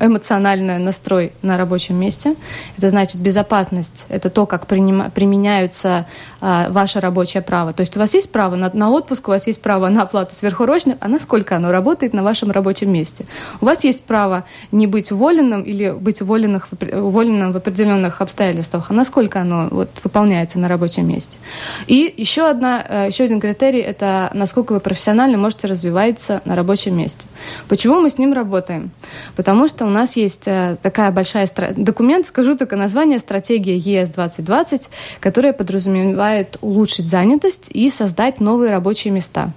эмоциональный 0.00 0.78
настрой 0.78 1.32
на 1.42 1.56
рабочем 1.58 1.96
месте. 1.96 2.34
Это 2.78 2.88
значит 2.90 3.20
безопасность. 3.20 4.06
Это 4.08 4.30
то, 4.30 4.46
как 4.46 4.66
принима, 4.66 5.10
применяются 5.10 6.06
а, 6.40 6.70
ваше 6.70 7.00
рабочее 7.00 7.42
право. 7.42 7.72
То 7.72 7.82
есть 7.82 7.96
у 7.96 8.00
вас 8.00 8.14
есть 8.14 8.32
право 8.32 8.56
на, 8.56 8.70
на 8.72 8.90
отпуск, 8.90 9.28
у 9.28 9.30
вас 9.30 9.46
есть 9.46 9.60
право 9.60 9.88
на 9.88 10.02
оплату 10.02 10.34
сверхурочных, 10.34 10.96
а 11.00 11.08
насколько 11.08 11.56
оно 11.56 11.70
работает 11.70 12.14
на 12.14 12.22
вашем 12.22 12.50
рабочем 12.50 12.92
месте. 12.92 13.26
У 13.60 13.66
вас 13.66 13.84
есть 13.84 14.04
право 14.04 14.44
не 14.72 14.86
быть 14.86 15.12
уволенным 15.12 15.62
или 15.62 15.90
быть 15.90 16.22
уволенных, 16.22 16.68
уволенным 16.92 17.52
в 17.52 17.56
определенных 17.56 18.20
обстоятельствах, 18.20 18.86
а 18.90 18.94
насколько 18.94 19.40
оно 19.40 19.68
вот, 19.70 19.90
выполняется 20.02 20.58
на 20.58 20.68
рабочем 20.68 21.06
месте. 21.06 21.38
И 21.86 22.12
еще, 22.16 22.48
одна, 22.48 22.84
э, 22.88 23.06
еще 23.08 23.24
один 23.24 23.40
критерий– 23.40 23.80
это 23.80 24.30
насколько 24.32 24.72
вы 24.72 24.80
профессионально 24.80 25.36
можете 25.36 25.66
развиваться 25.66 26.40
на 26.44 26.56
рабочем 26.56 26.96
месте. 26.96 27.26
Почему 27.68 28.00
мы 28.00 28.10
с 28.10 28.18
ним 28.18 28.32
работаем? 28.32 28.90
Потому 29.36 29.68
что 29.68 29.84
у 29.84 29.90
нас 29.90 30.16
есть 30.16 30.44
э, 30.46 30.76
такая 30.80 31.10
большая 31.10 31.48
документ, 31.76 32.26
скажу 32.26 32.56
только 32.56 32.76
название, 32.76 33.18
стратегия 33.18 33.76
ЕС 33.76 34.08
2020, 34.10 34.88
которая 35.20 35.52
подразумевает 35.52 36.29
улучшить 36.60 37.08
занятость 37.08 37.70
и 37.70 37.90
создать 37.90 38.40
новые 38.40 38.70
рабочие 38.70 39.12
места. 39.12 39.52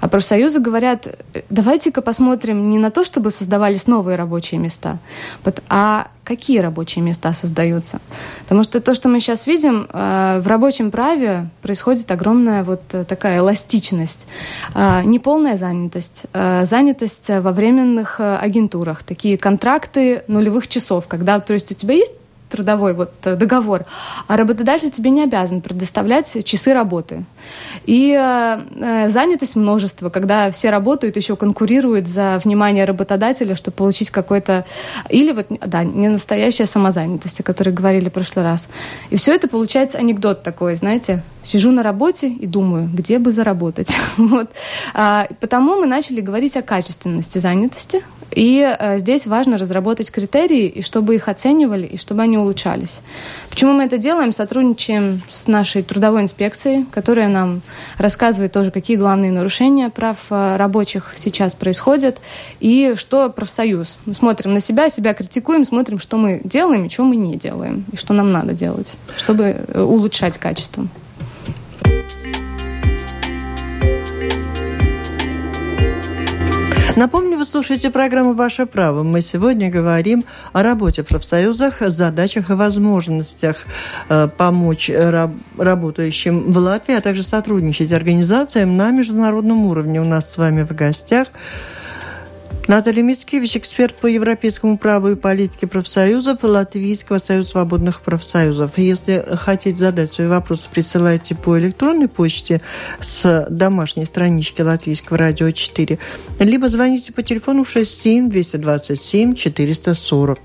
А 0.00 0.08
профсоюзы 0.08 0.60
говорят, 0.60 1.06
давайте-ка 1.50 2.02
посмотрим 2.02 2.70
не 2.70 2.78
на 2.78 2.90
то, 2.90 3.04
чтобы 3.04 3.30
создавались 3.30 3.86
новые 3.86 4.16
рабочие 4.16 4.60
места, 4.60 4.98
а 5.68 6.08
какие 6.24 6.60
рабочие 6.60 7.02
места 7.02 7.34
создаются. 7.34 8.00
Потому 8.42 8.62
что 8.62 8.80
то, 8.80 8.94
что 8.94 9.08
мы 9.08 9.20
сейчас 9.20 9.46
видим, 9.46 9.88
э, 9.92 10.40
в 10.40 10.46
рабочем 10.46 10.90
праве 10.90 11.48
происходит 11.60 12.10
огромная 12.10 12.62
вот 12.62 12.82
такая 12.86 13.38
эластичность. 13.38 14.26
Э, 14.74 15.02
неполная 15.04 15.56
занятость, 15.56 16.24
занятость 16.32 17.28
во 17.28 17.52
временных 17.52 18.20
агентурах, 18.20 19.02
такие 19.02 19.36
контракты 19.36 20.22
нулевых 20.28 20.68
часов, 20.68 21.08
когда, 21.08 21.40
то 21.40 21.52
есть 21.52 21.70
у 21.72 21.74
тебя 21.74 21.94
есть 21.94 22.12
трудовой 22.50 22.94
вот 22.94 23.12
э, 23.24 23.36
договор, 23.36 23.86
а 24.28 24.36
работодатель 24.36 24.90
тебе 24.90 25.10
не 25.10 25.22
обязан 25.22 25.60
предоставлять 25.60 26.44
часы 26.44 26.74
работы. 26.74 27.24
И 27.86 28.12
э, 28.12 28.60
э, 28.76 29.08
занятость 29.08 29.56
множество, 29.56 30.10
когда 30.10 30.50
все 30.50 30.70
работают, 30.70 31.16
еще 31.16 31.36
конкурируют 31.36 32.06
за 32.06 32.40
внимание 32.44 32.84
работодателя, 32.84 33.54
чтобы 33.54 33.76
получить 33.76 34.10
какой-то... 34.10 34.64
Или 35.08 35.32
вот, 35.32 35.46
да, 35.48 35.84
не 35.84 36.08
настоящая 36.08 36.66
самозанятость, 36.66 37.40
о 37.40 37.42
которой 37.42 37.70
говорили 37.70 38.08
в 38.08 38.12
прошлый 38.12 38.44
раз. 38.44 38.68
И 39.10 39.16
все 39.16 39.34
это 39.34 39.48
получается 39.48 39.98
анекдот 39.98 40.42
такой, 40.42 40.74
знаете, 40.74 41.22
сижу 41.42 41.70
на 41.70 41.82
работе 41.82 42.28
и 42.28 42.46
думаю, 42.46 42.88
где 42.92 43.18
бы 43.18 43.32
заработать. 43.32 43.96
вот. 44.16 44.50
а, 44.94 45.28
потому 45.40 45.76
мы 45.76 45.86
начали 45.86 46.20
говорить 46.20 46.56
о 46.56 46.62
качественности 46.62 47.38
занятости, 47.38 48.02
и 48.30 48.76
э, 48.78 48.98
здесь 48.98 49.26
важно 49.26 49.58
разработать 49.58 50.10
критерии, 50.10 50.66
и 50.66 50.82
чтобы 50.82 51.14
их 51.14 51.28
оценивали, 51.28 51.86
и 51.86 51.96
чтобы 51.96 52.22
они 52.22 52.38
улучшались. 52.38 53.00
Почему 53.48 53.72
мы 53.72 53.84
это 53.84 53.98
делаем? 53.98 54.32
Сотрудничаем 54.32 55.22
с 55.28 55.46
нашей 55.46 55.82
трудовой 55.82 56.22
инспекцией, 56.22 56.86
которая 56.90 57.28
нам 57.28 57.62
рассказывает 57.98 58.52
тоже, 58.52 58.70
какие 58.70 58.96
главные 58.96 59.32
нарушения 59.32 59.90
прав 59.90 60.16
э, 60.30 60.56
рабочих 60.56 61.14
сейчас 61.16 61.54
происходят, 61.54 62.18
и 62.60 62.94
что 62.96 63.28
профсоюз. 63.30 63.96
Мы 64.06 64.14
смотрим 64.14 64.54
на 64.54 64.60
себя, 64.60 64.90
себя 64.90 65.14
критикуем, 65.14 65.64
смотрим, 65.64 65.98
что 65.98 66.16
мы 66.16 66.40
делаем 66.44 66.86
и 66.86 66.88
что 66.88 67.04
мы 67.04 67.16
не 67.16 67.36
делаем, 67.36 67.84
и 67.92 67.96
что 67.96 68.14
нам 68.14 68.32
надо 68.32 68.52
делать, 68.52 68.92
чтобы 69.16 69.44
э, 69.44 69.82
улучшать 69.82 70.38
качество. 70.38 70.86
Напомню, 76.96 77.38
вы 77.38 77.44
слушаете 77.44 77.90
программу 77.90 78.32
«Ваше 78.32 78.66
право». 78.66 79.04
Мы 79.04 79.22
сегодня 79.22 79.70
говорим 79.70 80.24
о 80.52 80.62
работе 80.62 81.04
профсоюзах, 81.04 81.82
задачах 81.86 82.50
и 82.50 82.54
возможностях 82.54 83.64
э, 84.08 84.28
помочь 84.36 84.90
раб 84.92 85.30
работающим 85.56 86.52
в 86.52 86.58
Латвии, 86.58 86.96
а 86.96 87.00
также 87.00 87.22
сотрудничать 87.22 87.92
организациям 87.92 88.76
на 88.76 88.90
международном 88.90 89.66
уровне. 89.66 90.00
У 90.00 90.04
нас 90.04 90.32
с 90.32 90.36
вами 90.36 90.62
в 90.62 90.74
гостях 90.74 91.28
Наталья 92.70 93.02
Мицкевич, 93.02 93.56
эксперт 93.56 94.00
по 94.00 94.06
европейскому 94.06 94.78
праву 94.78 95.08
и 95.08 95.16
политике 95.16 95.66
профсоюзов 95.66 96.44
Латвийского 96.44 97.18
союза 97.18 97.48
свободных 97.48 98.00
профсоюзов. 98.00 98.78
Если 98.78 99.24
хотите 99.38 99.74
задать 99.74 100.12
свои 100.12 100.28
вопросы, 100.28 100.70
присылайте 100.70 101.34
по 101.34 101.58
электронной 101.58 102.08
почте 102.08 102.60
с 103.00 103.48
домашней 103.50 104.04
странички 104.04 104.62
Латвийского 104.62 105.18
радио 105.18 105.50
4, 105.50 105.98
либо 106.38 106.68
звоните 106.68 107.12
по 107.12 107.24
телефону 107.24 107.64
67 107.64 108.30
227 108.30 109.34
440. 109.34 110.38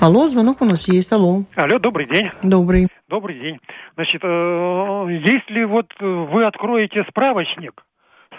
Алло, 0.00 0.28
звонок 0.28 0.62
у 0.62 0.64
нас 0.64 0.88
есть. 0.88 1.12
Алло. 1.12 1.44
Алло, 1.54 1.78
добрый 1.78 2.08
день. 2.08 2.28
Добрый. 2.42 2.88
Добрый 3.08 3.38
день. 3.38 3.60
Значит, 3.94 4.20
э, 4.24 4.26
если 4.26 5.62
вот 5.62 5.92
вы 6.00 6.44
откроете 6.44 7.06
справочник 7.08 7.84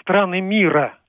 страны 0.02 0.42
мира– 0.42 0.98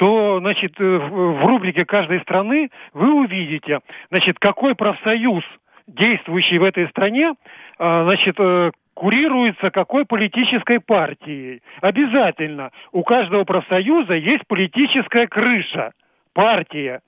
то, 0.00 0.38
значит, 0.40 0.80
э, 0.80 0.82
в 0.82 1.46
рубрике 1.46 1.84
каждой 1.84 2.22
страны 2.22 2.70
вы 2.94 3.12
увидите, 3.12 3.80
значит, 4.10 4.38
какой 4.38 4.74
профсоюз, 4.74 5.44
действующий 5.86 6.56
в 6.56 6.64
этой 6.64 6.88
стране, 6.88 7.34
а, 7.78 8.04
значит, 8.04 8.36
э, 8.38 8.70
курируется 8.94 9.70
какой 9.70 10.06
политической 10.06 10.80
партией. 10.80 11.60
Обязательно 11.82 12.70
у 12.92 13.02
каждого 13.02 13.44
профсоюза 13.44 14.14
есть 14.14 14.46
политическая 14.48 15.26
крыша, 15.26 15.92
партия. 16.32 17.02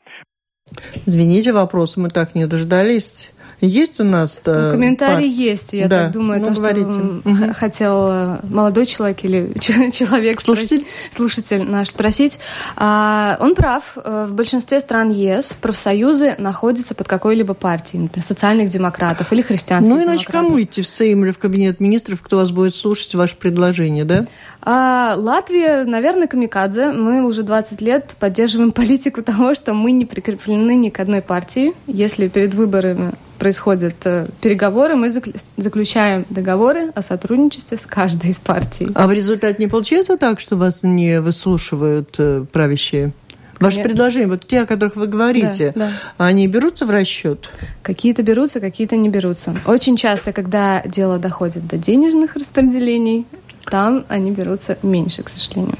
Извините, 1.07 1.55
вопрос 1.55 1.97
мы 1.97 2.11
так 2.11 2.35
не 2.35 2.47
дождались. 2.47 3.33
Есть 3.65 4.01
у 4.01 4.05
нас 4.05 4.41
ну, 4.45 4.73
Комментарий 4.73 5.29
part? 5.29 5.41
есть, 5.41 5.73
я 5.73 5.87
да. 5.87 6.03
так 6.05 6.13
думаю, 6.13 6.41
ну, 6.41 6.47
то, 6.47 6.55
говорите. 6.55 6.91
что 6.91 7.31
угу. 7.31 7.55
хотел 7.55 8.09
э, 8.11 8.39
молодой 8.43 8.87
человек 8.87 9.25
или 9.25 9.53
человек, 9.61 10.41
слушатель, 10.41 10.85
слушатель 11.15 11.63
наш 11.63 11.91
спросить. 11.91 12.41
А, 12.77 13.37
он 13.39 13.55
прав. 13.55 13.97
Э, 13.97 14.27
в 14.29 14.35
большинстве 14.35 14.81
стран 14.81 15.11
ЕС 15.11 15.55
профсоюзы 15.61 16.35
находятся 16.39 16.97
под 16.97 17.07
какой-либо 17.07 17.55
партией, 17.55 18.03
например, 18.03 18.25
социальных 18.25 18.69
демократов 18.69 19.33
или 19.33 19.43
христианских 19.43 19.95
Ну, 19.95 20.03
иначе 20.03 20.25
демократов. 20.25 20.49
кому 20.49 20.61
идти 20.61 20.83
в 20.83 20.89
Сейм 20.89 21.25
или 21.25 21.31
в 21.31 21.39
кабинет 21.39 21.79
министров, 21.79 22.21
кто 22.21 22.39
вас 22.39 22.51
будет 22.51 22.75
слушать 22.75 23.15
ваше 23.15 23.37
предложение, 23.37 24.05
да? 24.05 24.27
А, 24.61 25.15
Латвия, 25.17 25.85
наверное, 25.85 26.27
камикадзе. 26.27 26.91
Мы 26.91 27.23
уже 27.25 27.45
20 27.45 27.81
лет 27.81 28.17
поддерживаем 28.19 28.73
политику 28.73 29.23
того, 29.23 29.55
что 29.55 29.73
мы 29.73 29.93
не 29.93 30.05
прикреплены 30.05 30.75
ни 30.75 30.89
к 30.89 30.99
одной 30.99 31.23
партии. 31.23 31.75
Если 31.87 32.27
перед 32.27 32.55
выборами 32.55 33.13
происходят 33.43 33.97
э, 34.05 34.25
переговоры, 34.41 34.95
мы 34.95 35.11
заключаем 35.11 36.25
договоры 36.31 36.91
о 36.95 37.03
сотрудничестве 37.03 37.77
с 37.77 37.87
каждой 37.87 38.31
из 38.31 38.39
партий. 38.39 38.87
А 38.95 39.09
в 39.09 39.13
результате 39.13 39.57
не 39.59 39.67
получается 39.69 40.17
так, 40.17 40.39
что 40.39 40.55
вас 40.55 40.85
не 40.85 41.21
выслушивают 41.21 42.15
э, 42.19 42.45
правящие? 42.53 43.11
Ваши 43.59 43.79
Нет. 43.79 43.89
предложения, 43.89 44.29
вот 44.29 44.47
те, 44.47 44.61
о 44.61 44.67
которых 44.67 44.95
вы 44.95 45.09
говорите, 45.09 45.73
да, 45.75 45.91
да. 46.19 46.25
они 46.25 46.47
берутся 46.47 46.87
в 46.87 46.91
расчет? 46.91 47.51
Какие-то 47.83 48.23
берутся, 48.23 48.61
какие-то 48.61 48.97
не 48.97 49.09
берутся. 49.09 49.57
Очень 49.67 49.97
часто, 49.97 50.33
когда 50.33 50.81
дело 50.85 51.19
доходит 51.19 51.67
до 51.67 51.79
денежных 51.79 52.37
распределений, 52.37 53.27
там 53.65 54.05
они 54.09 54.31
берутся 54.31 54.79
меньше, 54.85 55.25
к 55.25 55.29
сожалению. 55.29 55.75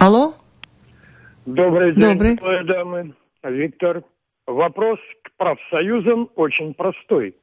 Алло? 0.00 0.34
Добрый 1.46 1.94
день, 1.94 2.02
Добрый. 2.02 2.38
дамы. 2.64 3.14
Виктор. 3.44 4.02
Вопрос 4.46 4.98
профсоюзам 5.36 6.30
очень 6.36 6.74
простой. 6.74 7.34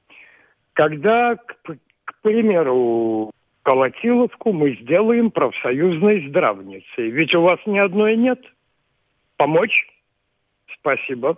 Когда, 0.74 1.36
к, 1.36 1.56
к 2.06 2.14
примеру, 2.22 3.32
Колотиловку 3.64 4.52
мы 4.52 4.76
сделаем 4.82 5.32
профсоюзной 5.32 6.28
здравницей, 6.28 7.10
ведь 7.10 7.34
у 7.34 7.42
вас 7.42 7.60
ни 7.66 7.78
одной 7.78 8.18
нет. 8.18 8.40
Помочь? 9.38 9.88
Спасибо. 10.80 11.38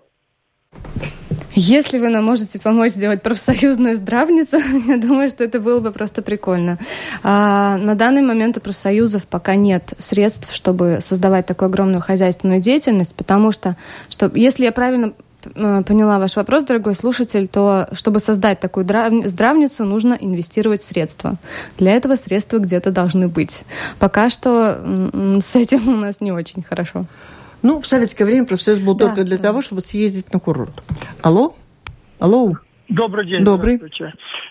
Если 1.58 2.00
вы 2.00 2.10
нам 2.10 2.26
можете 2.26 2.60
помочь 2.60 2.92
сделать 2.92 3.22
профсоюзную 3.22 3.96
здравницу, 3.96 4.58
я 4.88 4.98
думаю, 4.98 5.30
что 5.30 5.44
это 5.44 5.62
было 5.62 5.80
бы 5.80 5.92
просто 5.92 6.22
прикольно. 6.22 6.78
А, 7.24 7.78
на 7.78 7.96
данный 7.96 8.24
момент 8.24 8.58
у 8.58 8.60
профсоюзов 8.60 9.26
пока 9.26 9.56
нет 9.56 9.94
средств, 9.98 10.54
чтобы 10.54 10.98
создавать 11.00 11.46
такую 11.46 11.68
огромную 11.68 12.02
хозяйственную 12.02 12.60
деятельность, 12.60 13.16
потому 13.16 13.54
что, 13.54 13.78
что 14.10 14.30
если 14.34 14.66
я 14.66 14.74
правильно 14.74 15.14
поняла 15.54 16.20
ваш 16.20 16.36
вопрос, 16.36 16.64
дорогой 16.64 16.96
слушатель, 16.96 17.48
то 17.48 17.88
чтобы 17.92 18.20
создать 18.20 18.60
такую 18.60 18.86
здравницу, 18.86 19.86
нужно 19.86 20.14
инвестировать 20.14 20.82
средства. 20.82 21.36
Для 21.78 21.94
этого 21.94 22.16
средства 22.16 22.58
где-то 22.58 22.92
должны 22.92 23.28
быть. 23.28 23.64
Пока 24.00 24.30
что 24.30 24.82
с 25.42 25.56
этим 25.56 25.88
у 25.88 25.96
нас 25.96 26.22
не 26.22 26.32
очень 26.32 26.64
хорошо. 26.64 27.06
Ну, 27.62 27.82
в 27.82 27.88
советское 27.88 28.26
время 28.26 28.46
профсоюз 28.46 28.80
был 28.80 28.96
да, 28.96 29.08
только 29.08 29.24
для 29.24 29.38
да. 29.38 29.44
того, 29.44 29.62
чтобы 29.62 29.82
съездить 29.82 30.32
на 30.34 30.40
курорт. 30.40 30.84
Алло? 31.22 31.56
Алло? 32.20 32.58
Добрый 32.90 33.26
день. 33.26 33.44
Добрый. 33.44 33.80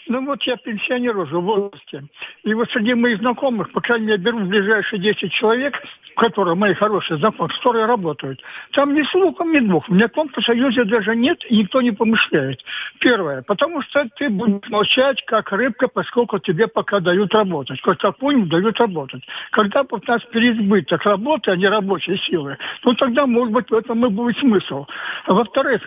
Ну 0.08 0.26
вот 0.26 0.42
я 0.42 0.56
пенсионер 0.56 1.16
уже 1.16 1.38
в 1.38 1.42
возрасте. 1.42 2.04
И 2.42 2.52
вот 2.54 2.70
среди 2.70 2.94
моих 2.94 3.18
знакомых, 3.18 3.70
по 3.72 3.80
крайней 3.80 4.06
мере, 4.06 4.18
беру 4.18 4.40
ближайшие 4.40 5.00
10 5.00 5.32
человек, 5.32 5.80
которые 6.16 6.54
мои 6.54 6.74
хорошие 6.74 7.18
знакомые, 7.18 7.56
которые 7.56 7.86
работают. 7.86 8.40
Там 8.72 8.94
ни 8.94 9.02
слухом, 9.04 9.52
ни 9.52 9.60
двух. 9.60 9.88
Ни 9.88 10.02
о 10.02 10.08
том 10.08 10.30
союзе 10.42 10.84
даже 10.84 11.14
нет, 11.14 11.44
и 11.48 11.58
никто 11.58 11.80
не 11.80 11.92
помышляет. 11.92 12.60
Первое. 12.98 13.42
Потому 13.42 13.82
что 13.82 14.08
ты 14.16 14.28
будешь 14.28 14.68
молчать, 14.68 15.24
как 15.26 15.52
рыбка, 15.52 15.88
поскольку 15.88 16.38
тебе 16.38 16.66
пока 16.66 17.00
дают 17.00 17.32
работать. 17.34 17.80
Как 17.82 17.98
какую 17.98 18.46
дают 18.46 18.78
работать. 18.80 19.22
Когда 19.52 19.82
у 19.88 20.00
нас 20.06 20.22
переизбыток 20.24 21.02
работы, 21.04 21.52
а 21.52 21.56
не 21.56 21.68
рабочей 21.68 22.16
силы, 22.18 22.58
ну 22.84 22.94
тогда, 22.94 23.26
может 23.26 23.52
быть, 23.52 23.70
в 23.70 23.74
этом 23.74 24.04
и 24.04 24.08
будет 24.08 24.38
смысл. 24.38 24.86
А 25.26 25.34
во-вторых, 25.34 25.82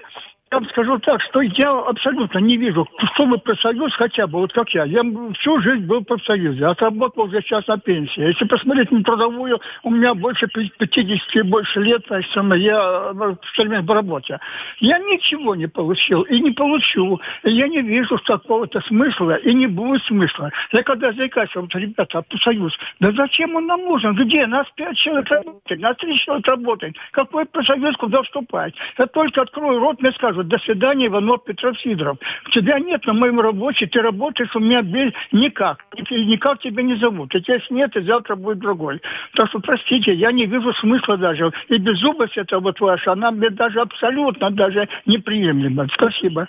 я 0.49 0.59
вам 0.59 0.69
скажу 0.69 0.97
так, 0.99 1.21
что 1.21 1.41
я 1.41 1.71
абсолютно 1.71 2.39
не 2.39 2.55
вижу, 2.55 2.87
что 3.13 3.25
вы 3.25 3.37
профсоюз 3.37 3.93
хотя 3.95 4.27
бы, 4.27 4.39
вот 4.39 4.53
как 4.53 4.69
я. 4.69 4.85
Я 4.85 5.01
всю 5.37 5.59
жизнь 5.59 5.85
был 5.85 5.99
в 5.99 6.05
профсоюзе, 6.05 6.65
отработал 6.65 7.23
уже 7.23 7.41
сейчас 7.41 7.67
на 7.67 7.77
пенсии. 7.77 8.21
Если 8.21 8.45
посмотреть 8.45 8.89
на 8.91 9.03
трудовую, 9.03 9.59
у 9.83 9.89
меня 9.89 10.13
больше 10.13 10.47
50 10.47 11.35
и 11.35 11.41
больше 11.41 11.81
лет, 11.81 12.03
значит, 12.07 12.31
я 12.33 13.13
все 13.53 13.63
время 13.63 13.81
в 13.81 13.91
работе. 13.91 14.39
Я 14.79 14.99
ничего 14.99 15.53
не 15.55 15.67
получил 15.67 16.21
и 16.21 16.39
не 16.39 16.51
получу. 16.51 17.19
И 17.43 17.51
я 17.51 17.67
не 17.67 17.81
вижу 17.81 18.17
какого-то 18.23 18.79
смысла 18.81 19.35
и 19.35 19.53
не 19.53 19.67
будет 19.67 20.01
смысла. 20.03 20.51
Я 20.71 20.81
когда 20.83 21.11
заикаюсь, 21.11 21.53
вот, 21.55 21.75
ребята, 21.75 22.21
профсоюз, 22.21 22.73
да 23.01 23.11
зачем 23.11 23.53
он 23.55 23.65
нам 23.65 23.81
нужен? 23.81 24.15
Где? 24.15 24.47
Нас 24.47 24.65
пять 24.75 24.95
человек 24.95 25.29
работает, 25.29 25.81
нас 25.81 25.97
три 25.97 26.15
человека 26.15 26.51
работает. 26.51 26.95
Какой 27.11 27.45
профсоюз 27.45 27.97
куда 27.97 28.21
вступать? 28.23 28.73
Я 28.97 29.07
только 29.07 29.41
открою 29.41 29.79
рот, 29.79 30.01
мне 30.01 30.11
скажут, 30.13 30.36
скажут, 30.37 30.47
до 30.47 30.57
свидания, 30.59 31.07
Иванов 31.07 31.43
Петров 31.43 31.79
Сидоров. 31.79 32.17
Тебя 32.51 32.79
нет 32.79 33.05
на 33.05 33.13
моем 33.13 33.39
рабочем, 33.39 33.89
ты 33.89 34.01
работаешь 34.01 34.55
у 34.55 34.59
меня 34.59 34.81
без... 34.81 35.11
никак. 35.31 35.79
Никак 36.09 36.61
тебя 36.61 36.83
не 36.83 36.95
зовут. 36.97 37.33
И 37.35 37.41
тебя 37.41 37.59
нет, 37.69 37.95
и 37.95 38.01
завтра 38.01 38.35
будет 38.35 38.59
другой. 38.59 39.01
Так 39.35 39.49
что, 39.49 39.59
простите, 39.59 40.13
я 40.13 40.31
не 40.31 40.45
вижу 40.45 40.73
смысла 40.73 41.17
даже. 41.17 41.51
И 41.69 41.77
беззубость 41.77 42.37
это 42.37 42.59
вот 42.59 42.79
ваша, 42.79 43.13
она 43.13 43.31
мне 43.31 43.49
даже 43.49 43.81
абсолютно 43.81 44.51
даже 44.51 44.87
неприемлема. 45.05 45.87
Спасибо. 45.93 46.47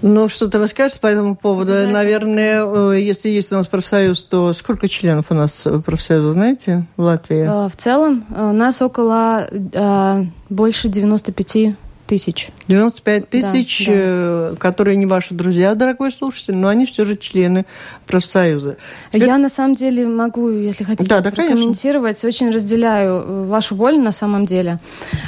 Ну, 0.00 0.28
что-то 0.28 0.60
вы 0.60 0.68
скажете 0.68 1.00
по 1.00 1.08
этому 1.08 1.34
поводу? 1.34 1.72
Наверное, 1.72 2.64
э, 2.64 3.00
если 3.00 3.30
есть 3.30 3.50
у 3.50 3.56
нас 3.56 3.66
профсоюз, 3.66 4.22
то 4.22 4.52
сколько 4.52 4.88
членов 4.88 5.26
у 5.30 5.34
нас 5.34 5.64
профсоюза, 5.84 6.32
знаете, 6.34 6.86
в 6.96 7.02
Латвии? 7.02 7.66
Э, 7.66 7.68
в 7.68 7.76
целом 7.76 8.24
у 8.30 8.52
нас 8.52 8.80
около 8.80 9.48
э, 9.50 10.24
больше 10.50 10.88
95 10.88 11.74
тысяч. 12.08 12.48
95 12.66 13.28
тысяч, 13.28 13.86
да, 13.86 13.92
да. 13.92 13.98
Э, 13.98 14.54
которые 14.58 14.96
не 14.96 15.06
ваши 15.06 15.34
друзья, 15.34 15.74
дорогой 15.74 16.10
слушатель, 16.10 16.56
но 16.56 16.68
они 16.68 16.86
все 16.86 17.04
же 17.04 17.16
члены 17.16 17.66
профсоюза. 18.06 18.76
Теперь... 19.12 19.28
Я 19.28 19.38
на 19.38 19.48
самом 19.48 19.76
деле 19.76 20.06
могу, 20.06 20.48
если 20.48 20.82
хотите, 20.82 21.08
да, 21.08 21.20
да, 21.20 21.30
прокомментировать. 21.30 22.20
Конечно. 22.20 22.46
Очень 22.46 22.50
разделяю 22.54 23.14
э, 23.16 23.44
вашу 23.44 23.76
боль 23.76 24.00
на 24.00 24.10
самом 24.10 24.46
деле. 24.46 24.80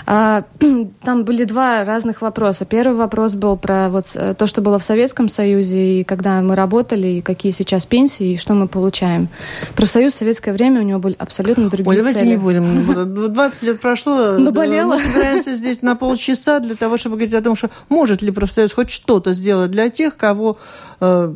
А, 0.06 0.44
там 1.04 1.24
были 1.24 1.44
два 1.44 1.84
разных 1.84 2.22
вопроса. 2.22 2.64
Первый 2.64 2.96
вопрос 2.96 3.34
был 3.34 3.56
про 3.56 3.90
вот 3.90 4.06
э, 4.14 4.34
то, 4.34 4.46
что 4.46 4.62
было 4.62 4.78
в 4.78 4.84
Советском 4.84 5.28
Союзе, 5.28 6.00
и 6.00 6.04
когда 6.04 6.40
мы 6.40 6.56
работали, 6.56 7.06
и 7.06 7.20
какие 7.20 7.52
сейчас 7.52 7.86
пенсии, 7.86 8.32
и 8.32 8.36
что 8.38 8.54
мы 8.54 8.66
получаем. 8.66 9.28
Профсоюз 9.76 10.14
в 10.14 10.16
советское 10.16 10.52
время 10.52 10.80
у 10.80 10.84
него 10.84 10.98
были 10.98 11.16
абсолютно 11.18 11.68
другие 11.68 11.88
Ой, 11.88 11.96
давайте 11.96 12.20
цели. 12.20 12.30
не 12.30 12.36
будем. 12.38 13.32
20 13.32 13.62
лет 13.62 13.80
прошло. 13.80 14.38
Наболело. 14.38 14.94
Мы 14.94 14.98
собираемся 14.98 15.54
здесь 15.54 15.82
на 15.82 15.94
полчаса 15.94 16.58
для 16.60 16.69
того, 16.76 16.96
чтобы 16.96 17.16
говорить 17.16 17.34
о 17.34 17.42
том, 17.42 17.56
что 17.56 17.70
может 17.88 18.22
ли 18.22 18.30
профсоюз 18.30 18.72
хоть 18.72 18.90
что-то 18.90 19.32
сделать 19.32 19.70
для 19.70 19.88
тех, 19.90 20.16
кого 20.16 20.58
э, 21.00 21.34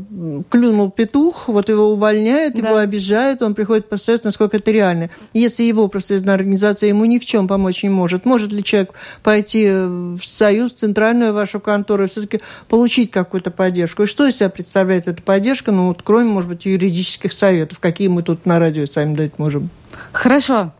клюнул 0.50 0.90
петух, 0.90 1.48
вот 1.48 1.68
его 1.68 1.90
увольняют, 1.90 2.54
да. 2.54 2.68
его 2.68 2.78
обижают, 2.78 3.42
он 3.42 3.54
приходит 3.54 3.86
в 3.86 3.88
профсоюз, 3.88 4.22
насколько 4.24 4.56
это 4.56 4.70
реально. 4.70 5.10
Если 5.32 5.62
его 5.62 5.88
профсоюзная 5.88 6.34
организация 6.34 6.88
ему 6.88 7.04
ни 7.04 7.18
в 7.18 7.24
чем 7.24 7.48
помочь 7.48 7.82
не 7.82 7.88
может, 7.88 8.24
может 8.24 8.52
ли 8.52 8.62
человек 8.62 8.92
пойти 9.22 9.66
в 9.68 10.20
союз, 10.22 10.72
в 10.72 10.76
центральную 10.76 11.32
вашу 11.32 11.60
контору, 11.60 12.08
все-таки 12.08 12.40
получить 12.68 13.10
какую-то 13.10 13.50
поддержку? 13.50 14.04
И 14.04 14.06
что 14.06 14.26
из 14.26 14.36
себя 14.36 14.48
представляет 14.48 15.06
эта 15.06 15.22
поддержка, 15.22 15.72
ну 15.72 15.88
вот 15.88 16.02
кроме, 16.02 16.26
может 16.26 16.48
быть, 16.48 16.64
юридических 16.66 17.32
советов, 17.32 17.78
какие 17.80 18.08
мы 18.08 18.22
тут 18.22 18.46
на 18.46 18.58
радио 18.58 18.86
сами 18.86 19.14
дать 19.14 19.38
можем? 19.38 19.70
Хорошо. 20.12 20.72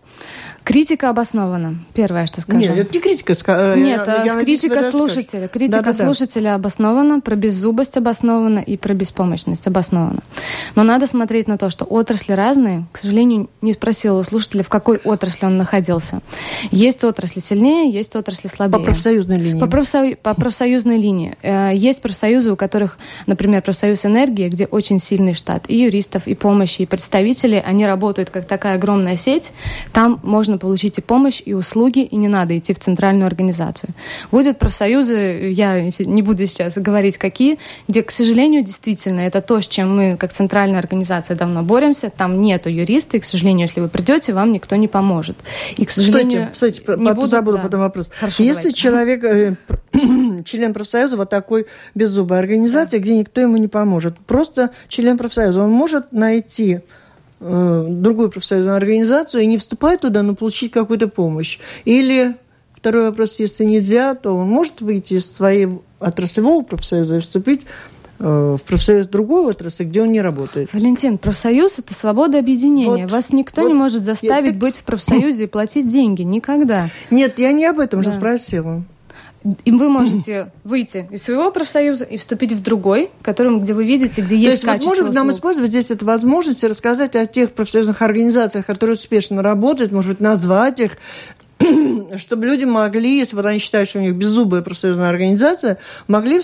Критика 0.64 1.10
обоснована. 1.10 1.74
Первое, 1.92 2.24
что 2.24 2.40
скажу. 2.40 2.58
Нет, 2.58 2.78
это 2.78 2.94
не 2.94 3.00
критика. 3.00 3.34
Э, 3.48 3.76
Нет, 3.76 4.02
я, 4.06 4.24
я 4.24 4.40
критика 4.42 4.76
надеюсь, 4.76 4.94
слушателя. 4.94 5.46
Критика 5.46 5.82
да, 5.82 5.92
да, 5.92 6.04
слушателя 6.04 6.42
да. 6.44 6.54
обоснована, 6.54 7.20
про 7.20 7.34
беззубость 7.34 7.98
обоснована 7.98 8.60
и 8.60 8.78
про 8.78 8.94
беспомощность 8.94 9.66
обоснована. 9.66 10.20
Но 10.74 10.82
надо 10.82 11.06
смотреть 11.06 11.48
на 11.48 11.58
то, 11.58 11.68
что 11.68 11.84
отрасли 11.84 12.32
разные. 12.32 12.86
К 12.92 12.96
сожалению, 12.96 13.50
не 13.60 13.74
спросила 13.74 14.18
у 14.18 14.22
слушателя, 14.22 14.62
в 14.62 14.70
какой 14.70 14.96
отрасли 14.96 15.44
он 15.44 15.58
находился. 15.58 16.20
Есть 16.70 17.04
отрасли 17.04 17.40
сильнее, 17.40 17.90
есть 17.90 18.16
отрасли 18.16 18.48
слабее. 18.48 18.78
По 18.78 18.84
профсоюзной 18.86 19.36
линии. 19.36 19.60
По, 19.60 19.66
профсою... 19.66 20.16
по 20.16 20.32
профсоюзной 20.32 20.96
линии. 20.96 21.36
Э, 21.42 21.72
есть 21.74 22.00
профсоюзы, 22.00 22.50
у 22.52 22.56
которых, 22.56 22.96
например, 23.26 23.60
профсоюз 23.60 24.06
энергии, 24.06 24.48
где 24.48 24.64
очень 24.64 24.98
сильный 24.98 25.34
штат 25.34 25.64
и 25.68 25.76
юристов, 25.76 26.26
и 26.26 26.34
помощи, 26.34 26.82
и 26.82 26.86
представителей. 26.86 27.60
Они 27.60 27.84
работают 27.84 28.30
как 28.30 28.46
такая 28.46 28.76
огромная 28.76 29.18
сеть. 29.18 29.52
Там 29.92 30.20
можно 30.22 30.53
можно 30.54 30.58
получить 30.58 30.98
и 30.98 31.00
помощь, 31.00 31.42
и 31.44 31.54
услуги, 31.54 32.00
и 32.00 32.16
не 32.16 32.28
надо 32.28 32.56
идти 32.56 32.72
в 32.72 32.78
центральную 32.78 33.26
организацию. 33.26 33.90
Будет 34.30 34.58
профсоюзы, 34.58 35.50
я 35.52 35.90
не 35.98 36.22
буду 36.22 36.46
сейчас 36.46 36.74
говорить 36.76 37.18
какие, 37.18 37.58
где, 37.88 38.02
к 38.02 38.10
сожалению, 38.10 38.62
действительно, 38.62 39.20
это 39.20 39.40
то, 39.40 39.60
с 39.60 39.66
чем 39.66 39.96
мы, 39.96 40.16
как 40.16 40.32
центральная 40.32 40.78
организация, 40.78 41.36
давно 41.36 41.62
боремся. 41.62 42.10
Там 42.10 42.40
нету 42.40 42.68
юриста, 42.68 43.16
и, 43.16 43.20
к 43.20 43.24
сожалению, 43.24 43.66
если 43.66 43.80
вы 43.80 43.88
придете, 43.88 44.32
вам 44.32 44.52
никто 44.52 44.76
не 44.76 44.88
поможет. 44.88 45.36
И, 45.76 45.84
к 45.84 45.90
сожалению... 45.90 46.50
Стойте, 46.54 46.80
стойте, 46.82 47.02
не 47.02 47.12
буду, 47.12 47.26
забыла 47.26 47.56
да. 47.56 47.62
потом 47.64 47.80
вопрос. 47.80 48.10
Хорошо, 48.20 48.42
если 48.42 48.70
давайте. 48.70 48.78
человек, 48.78 49.24
э, 49.24 49.54
член 50.44 50.74
профсоюза 50.74 51.16
вот 51.16 51.30
такой 51.30 51.66
беззубой 51.94 52.38
организации, 52.38 52.98
да. 52.98 53.04
где 53.04 53.16
никто 53.16 53.40
ему 53.40 53.56
не 53.56 53.68
поможет. 53.68 54.18
Просто 54.26 54.70
член 54.88 55.18
профсоюза. 55.18 55.60
Он 55.60 55.70
может 55.70 56.12
найти 56.12 56.80
другую 57.40 58.30
профсоюзную 58.30 58.76
организацию 58.76 59.42
и 59.42 59.46
не 59.46 59.58
вступать 59.58 60.00
туда, 60.00 60.22
но 60.22 60.34
получить 60.34 60.72
какую-то 60.72 61.08
помощь. 61.08 61.58
Или 61.84 62.36
второй 62.72 63.04
вопрос, 63.04 63.38
если 63.40 63.64
нельзя, 63.64 64.14
то 64.14 64.34
он 64.34 64.48
может 64.48 64.80
выйти 64.80 65.14
из 65.14 65.30
своей 65.30 65.68
отраслевого 65.98 66.62
профсоюза 66.62 67.16
и 67.16 67.20
вступить 67.20 67.62
Э, 68.20 68.56
в 68.58 68.62
профсоюз 68.62 69.06
другой 69.06 69.44
отрасли, 69.46 69.84
где 69.84 70.02
он 70.02 70.12
не 70.12 70.22
работает. 70.22 70.72
Валентин, 70.72 71.18
профсоюз– 71.18 71.78
это 71.80 71.94
свобода 71.94 72.38
объединения. 72.38 73.04
Вот, 73.04 73.10
Вас 73.10 73.32
никто 73.32 73.62
вот, 73.62 73.68
не 73.68 73.74
может 73.74 74.02
заставить 74.02 74.52
я, 74.52 74.58
быть 74.58 74.76
в 74.76 74.84
профсоюзе 74.84 75.44
и 75.44 75.46
платить 75.46 75.88
деньги. 75.88 76.22
Никогда. 76.22 76.88
Нет, 77.10 77.38
я 77.38 77.52
не 77.52 77.66
об 77.66 77.80
этом 77.80 78.02
да. 78.02 78.10
же 78.10 78.16
спросила. 78.16 78.84
И 79.64 79.70
вы 79.72 79.90
можете 79.90 80.50
выйти 80.64 81.06
из 81.10 81.22
своего 81.22 81.50
профсоюза 81.50 82.04
и 82.04 82.16
вступить 82.16 82.52
в 82.52 82.62
другой, 82.62 83.10
которым, 83.20 83.60
где 83.60 83.74
вы 83.74 83.84
видите, 83.84 84.22
где 84.22 84.36
есть, 84.36 84.46
То 84.46 84.52
есть 84.52 84.64
качество. 84.64 84.90
Вот 84.90 85.00
может 85.00 85.14
нам 85.14 85.30
использовать 85.30 85.70
здесь 85.70 85.90
эту 85.90 86.06
возможность 86.06 86.62
и 86.62 86.66
рассказать 86.66 87.14
о 87.14 87.26
тех 87.26 87.52
профсоюзных 87.52 88.00
организациях, 88.00 88.64
которые 88.64 88.94
успешно 88.94 89.42
работают, 89.42 89.92
может 89.92 90.12
быть, 90.12 90.20
назвать 90.20 90.80
их, 90.80 90.92
чтобы 92.16 92.46
люди 92.46 92.64
могли, 92.64 93.18
если 93.18 93.36
вот 93.36 93.44
они 93.44 93.58
считают, 93.58 93.90
что 93.90 93.98
у 93.98 94.02
них 94.02 94.14
беззубая 94.14 94.62
профсоюзная 94.62 95.10
организация, 95.10 95.76
могли 96.08 96.40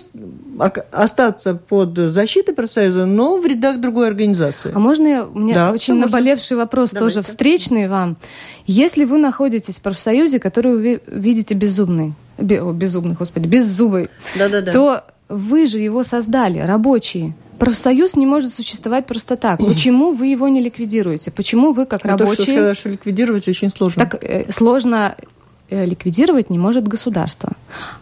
остаться 0.92 1.54
под 1.54 1.96
защитой 1.96 2.52
профсоюза, 2.52 3.06
но 3.06 3.38
в 3.38 3.46
рядах 3.46 3.80
другой 3.80 4.08
организации. 4.08 4.72
А 4.74 4.78
можно 4.78 5.06
я, 5.06 5.24
у 5.24 5.38
меня 5.38 5.54
да, 5.54 5.72
очень 5.72 5.94
наболевший 5.94 6.56
можно. 6.56 6.64
вопрос, 6.66 6.90
Давайте. 6.90 7.14
тоже 7.14 7.26
встречный 7.26 7.88
вам. 7.88 8.18
Если 8.66 9.04
вы 9.04 9.16
находитесь 9.16 9.78
в 9.78 9.82
профсоюзе, 9.82 10.38
который 10.38 10.76
вы 10.76 11.00
видите 11.06 11.54
беззубный, 11.54 12.14
беззубный, 12.40 13.14
господи, 13.14 13.46
беззубый, 13.46 14.08
да 14.38 14.48
-да 14.48 14.64
-да. 14.64 14.72
то 14.72 15.04
вы 15.30 15.66
же 15.66 15.78
его 15.78 16.02
создали, 16.02 16.58
рабочие. 16.58 17.34
Профсоюз 17.58 18.16
не 18.16 18.26
может 18.26 18.52
существовать 18.52 19.06
просто 19.06 19.36
так. 19.36 19.60
Почему 19.66 20.12
вы 20.12 20.26
его 20.26 20.48
не 20.48 20.60
ликвидируете? 20.60 21.30
Почему 21.30 21.72
вы 21.72 21.86
как 21.86 22.04
рабочие... 22.04 22.36
То, 22.36 22.42
что 22.42 22.52
сказала, 22.52 22.74
что 22.74 22.88
ликвидировать 22.88 23.48
очень 23.48 23.70
сложно. 23.70 24.04
Так 24.06 24.24
э, 24.24 24.50
сложно 24.50 25.14
ликвидировать 25.70 26.50
не 26.50 26.58
может 26.58 26.86
государство. 26.86 27.52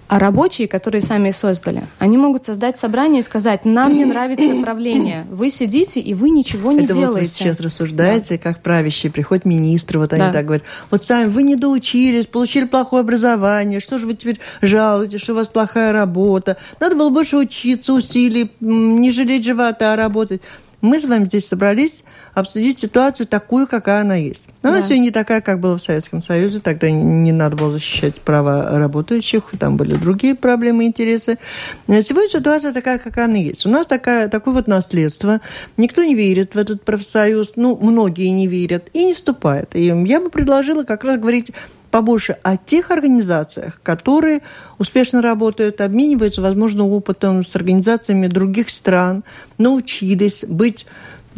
А 0.08 0.18
рабочие, 0.18 0.68
которые 0.68 1.02
сами 1.02 1.30
создали, 1.32 1.84
они 1.98 2.16
могут 2.16 2.44
создать 2.44 2.78
собрание 2.78 3.20
и 3.20 3.22
сказать, 3.22 3.64
нам 3.64 3.92
не 3.92 4.04
нравится 4.04 4.54
правление. 4.62 5.26
Вы 5.30 5.50
сидите, 5.50 6.00
и 6.00 6.14
вы 6.14 6.30
ничего 6.30 6.72
не 6.72 6.84
Это 6.84 6.94
делаете. 6.94 7.10
Вот 7.10 7.20
вы 7.20 7.26
сейчас 7.26 7.60
рассуждаете, 7.60 8.36
да. 8.36 8.42
как 8.42 8.62
правящие. 8.62 9.12
Приходят 9.12 9.44
министры, 9.44 9.98
вот 9.98 10.12
они 10.12 10.22
да. 10.22 10.32
так 10.32 10.46
говорят. 10.46 10.64
Вот 10.90 11.02
сами 11.02 11.28
вы 11.28 11.42
не 11.42 11.56
доучились, 11.56 12.26
получили 12.26 12.64
плохое 12.64 13.00
образование, 13.00 13.80
что 13.80 13.98
же 13.98 14.06
вы 14.06 14.14
теперь 14.14 14.40
жалуетесь, 14.62 15.20
что 15.20 15.32
у 15.32 15.36
вас 15.36 15.48
плохая 15.48 15.92
работа. 15.92 16.56
Надо 16.80 16.96
было 16.96 17.10
больше 17.10 17.36
учиться, 17.36 17.92
усилий, 17.92 18.50
не 18.60 19.12
жалеть 19.12 19.44
живота, 19.44 19.92
а 19.92 19.96
работать. 19.96 20.40
Мы 20.80 21.00
с 21.00 21.04
вами 21.04 21.24
здесь 21.24 21.48
собрались 21.48 22.04
обсудить 22.38 22.78
ситуацию 22.78 23.26
такую, 23.26 23.66
какая 23.66 24.02
она 24.02 24.16
есть. 24.16 24.46
Она 24.62 24.80
да. 24.80 24.82
сегодня 24.82 25.04
не 25.04 25.10
такая, 25.10 25.40
как 25.40 25.60
была 25.60 25.78
в 25.78 25.82
Советском 25.82 26.20
Союзе. 26.20 26.60
Тогда 26.60 26.90
не 26.90 27.32
надо 27.32 27.56
было 27.56 27.72
защищать 27.72 28.16
права 28.16 28.78
работающих, 28.78 29.52
там 29.58 29.76
были 29.76 29.96
другие 29.96 30.34
проблемы 30.34 30.84
интересы. 30.84 31.38
Сегодня 31.86 32.28
ситуация 32.28 32.72
такая, 32.72 32.98
какая 32.98 33.26
она 33.26 33.36
есть. 33.36 33.66
У 33.66 33.68
нас 33.68 33.86
такая, 33.86 34.28
такое 34.28 34.54
вот 34.54 34.66
наследство. 34.66 35.40
Никто 35.76 36.02
не 36.02 36.14
верит 36.14 36.54
в 36.54 36.58
этот 36.58 36.82
профсоюз. 36.84 37.52
Ну, 37.56 37.76
многие 37.80 38.28
не 38.28 38.46
верят 38.46 38.88
и 38.92 39.04
не 39.04 39.14
вступают. 39.14 39.74
И 39.74 39.84
я 39.84 40.20
бы 40.20 40.30
предложила 40.30 40.84
как 40.84 41.04
раз 41.04 41.18
говорить 41.18 41.52
побольше 41.90 42.36
о 42.42 42.56
тех 42.56 42.90
организациях, 42.90 43.80
которые 43.82 44.42
успешно 44.78 45.22
работают, 45.22 45.80
обмениваются, 45.80 46.42
возможно, 46.42 46.86
опытом 46.86 47.44
с 47.44 47.56
организациями 47.56 48.26
других 48.26 48.70
стран, 48.70 49.24
научились 49.56 50.44
быть 50.46 50.86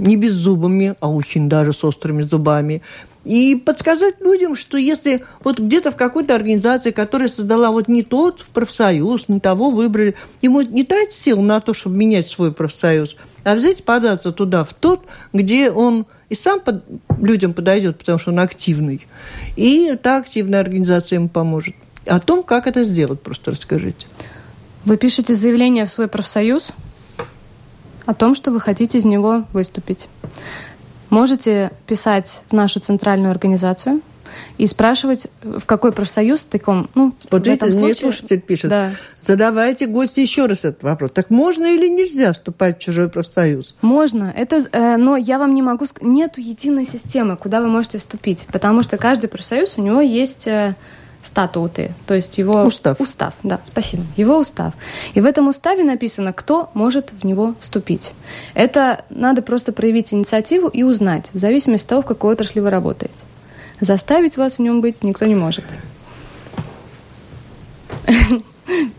не 0.00 0.16
беззубыми, 0.16 0.94
а 1.00 1.10
очень 1.10 1.48
даже 1.48 1.72
с 1.72 1.84
острыми 1.84 2.22
зубами. 2.22 2.82
И 3.24 3.54
подсказать 3.54 4.20
людям, 4.20 4.56
что 4.56 4.78
если 4.78 5.24
вот 5.44 5.58
где-то 5.58 5.92
в 5.92 5.96
какой-то 5.96 6.34
организации, 6.34 6.90
которая 6.90 7.28
создала 7.28 7.70
вот 7.70 7.86
не 7.86 8.02
тот 8.02 8.44
профсоюз, 8.54 9.28
не 9.28 9.40
того 9.40 9.70
выбрали, 9.70 10.14
ему 10.40 10.62
не 10.62 10.84
тратить 10.84 11.14
сил 11.14 11.42
на 11.42 11.60
то, 11.60 11.74
чтобы 11.74 11.96
менять 11.96 12.28
свой 12.28 12.50
профсоюз, 12.50 13.16
а 13.44 13.54
взять 13.54 13.84
податься 13.84 14.32
туда, 14.32 14.64
в 14.64 14.72
тот, 14.72 15.04
где 15.34 15.70
он 15.70 16.06
и 16.30 16.34
сам 16.34 16.60
под, 16.60 16.82
людям 17.18 17.52
подойдет, 17.52 17.98
потому 17.98 18.18
что 18.18 18.30
он 18.30 18.38
активный, 18.38 19.06
и 19.56 19.96
та 20.02 20.18
активная 20.18 20.60
организация 20.60 21.16
ему 21.16 21.28
поможет. 21.28 21.74
О 22.06 22.20
том, 22.20 22.42
как 22.42 22.66
это 22.66 22.84
сделать, 22.84 23.20
просто 23.20 23.50
расскажите. 23.50 24.06
Вы 24.84 24.96
пишете 24.96 25.34
заявление 25.34 25.84
в 25.84 25.90
свой 25.90 26.08
профсоюз 26.08 26.72
о 28.06 28.14
том, 28.14 28.34
что 28.34 28.50
вы 28.50 28.60
хотите 28.60 28.98
из 28.98 29.04
него 29.04 29.44
выступить. 29.52 30.08
Можете 31.10 31.72
писать 31.86 32.42
в 32.50 32.52
нашу 32.52 32.80
центральную 32.80 33.30
организацию– 33.30 34.00
и 34.58 34.66
спрашивать, 34.66 35.26
в 35.42 35.64
какой 35.64 35.92
профсоюз 35.92 36.44
таком, 36.44 36.86
ну, 36.94 37.14
вот 37.30 37.46
видите, 37.46 37.66
мне 37.66 37.74
случае... 37.74 37.94
слушатель 37.94 38.40
пишет, 38.40 38.70
да. 38.70 38.90
задавайте 39.20 39.86
гости 39.86 40.20
еще 40.20 40.46
раз 40.46 40.64
этот 40.64 40.82
вопрос. 40.82 41.12
Так 41.12 41.30
можно 41.30 41.66
или 41.66 41.88
нельзя 41.88 42.32
вступать 42.32 42.78
в 42.78 42.82
чужой 42.82 43.08
профсоюз? 43.08 43.74
Можно, 43.80 44.32
это, 44.36 44.62
э, 44.72 44.96
но 44.96 45.16
я 45.16 45.38
вам 45.38 45.54
не 45.54 45.62
могу 45.62 45.86
сказать, 45.86 46.08
нету 46.08 46.40
единой 46.40 46.86
системы, 46.86 47.36
куда 47.36 47.60
вы 47.60 47.68
можете 47.68 47.98
вступить, 47.98 48.46
потому 48.52 48.82
что 48.82 48.98
каждый 48.98 49.28
профсоюз, 49.28 49.74
у 49.76 49.82
него 49.82 50.00
есть 50.00 50.46
э, 50.46 50.74
статуты, 51.22 51.92
то 52.06 52.14
есть 52.14 52.38
его 52.38 52.62
устав. 52.62 53.00
Устав, 53.00 53.34
да, 53.42 53.60
спасибо. 53.64 54.04
Его 54.16 54.38
устав. 54.38 54.72
И 55.14 55.20
в 55.20 55.26
этом 55.26 55.48
уставе 55.48 55.84
написано, 55.84 56.32
кто 56.32 56.70
может 56.74 57.12
в 57.12 57.24
него 57.24 57.54
вступить. 57.60 58.12
Это 58.54 59.04
надо 59.10 59.42
просто 59.42 59.72
проявить 59.72 60.14
инициативу 60.14 60.68
и 60.68 60.82
узнать, 60.82 61.30
в 61.32 61.38
зависимости 61.38 61.84
от 61.84 61.88
того, 61.88 62.02
в 62.02 62.06
какой 62.06 62.32
отрасли 62.32 62.60
вы 62.60 62.70
работаете. 62.70 63.14
Заставить 63.80 64.36
вас 64.36 64.56
в 64.56 64.58
нем 64.60 64.80
быть 64.80 65.02
никто 65.02 65.26
не 65.26 65.34
может. 65.34 65.64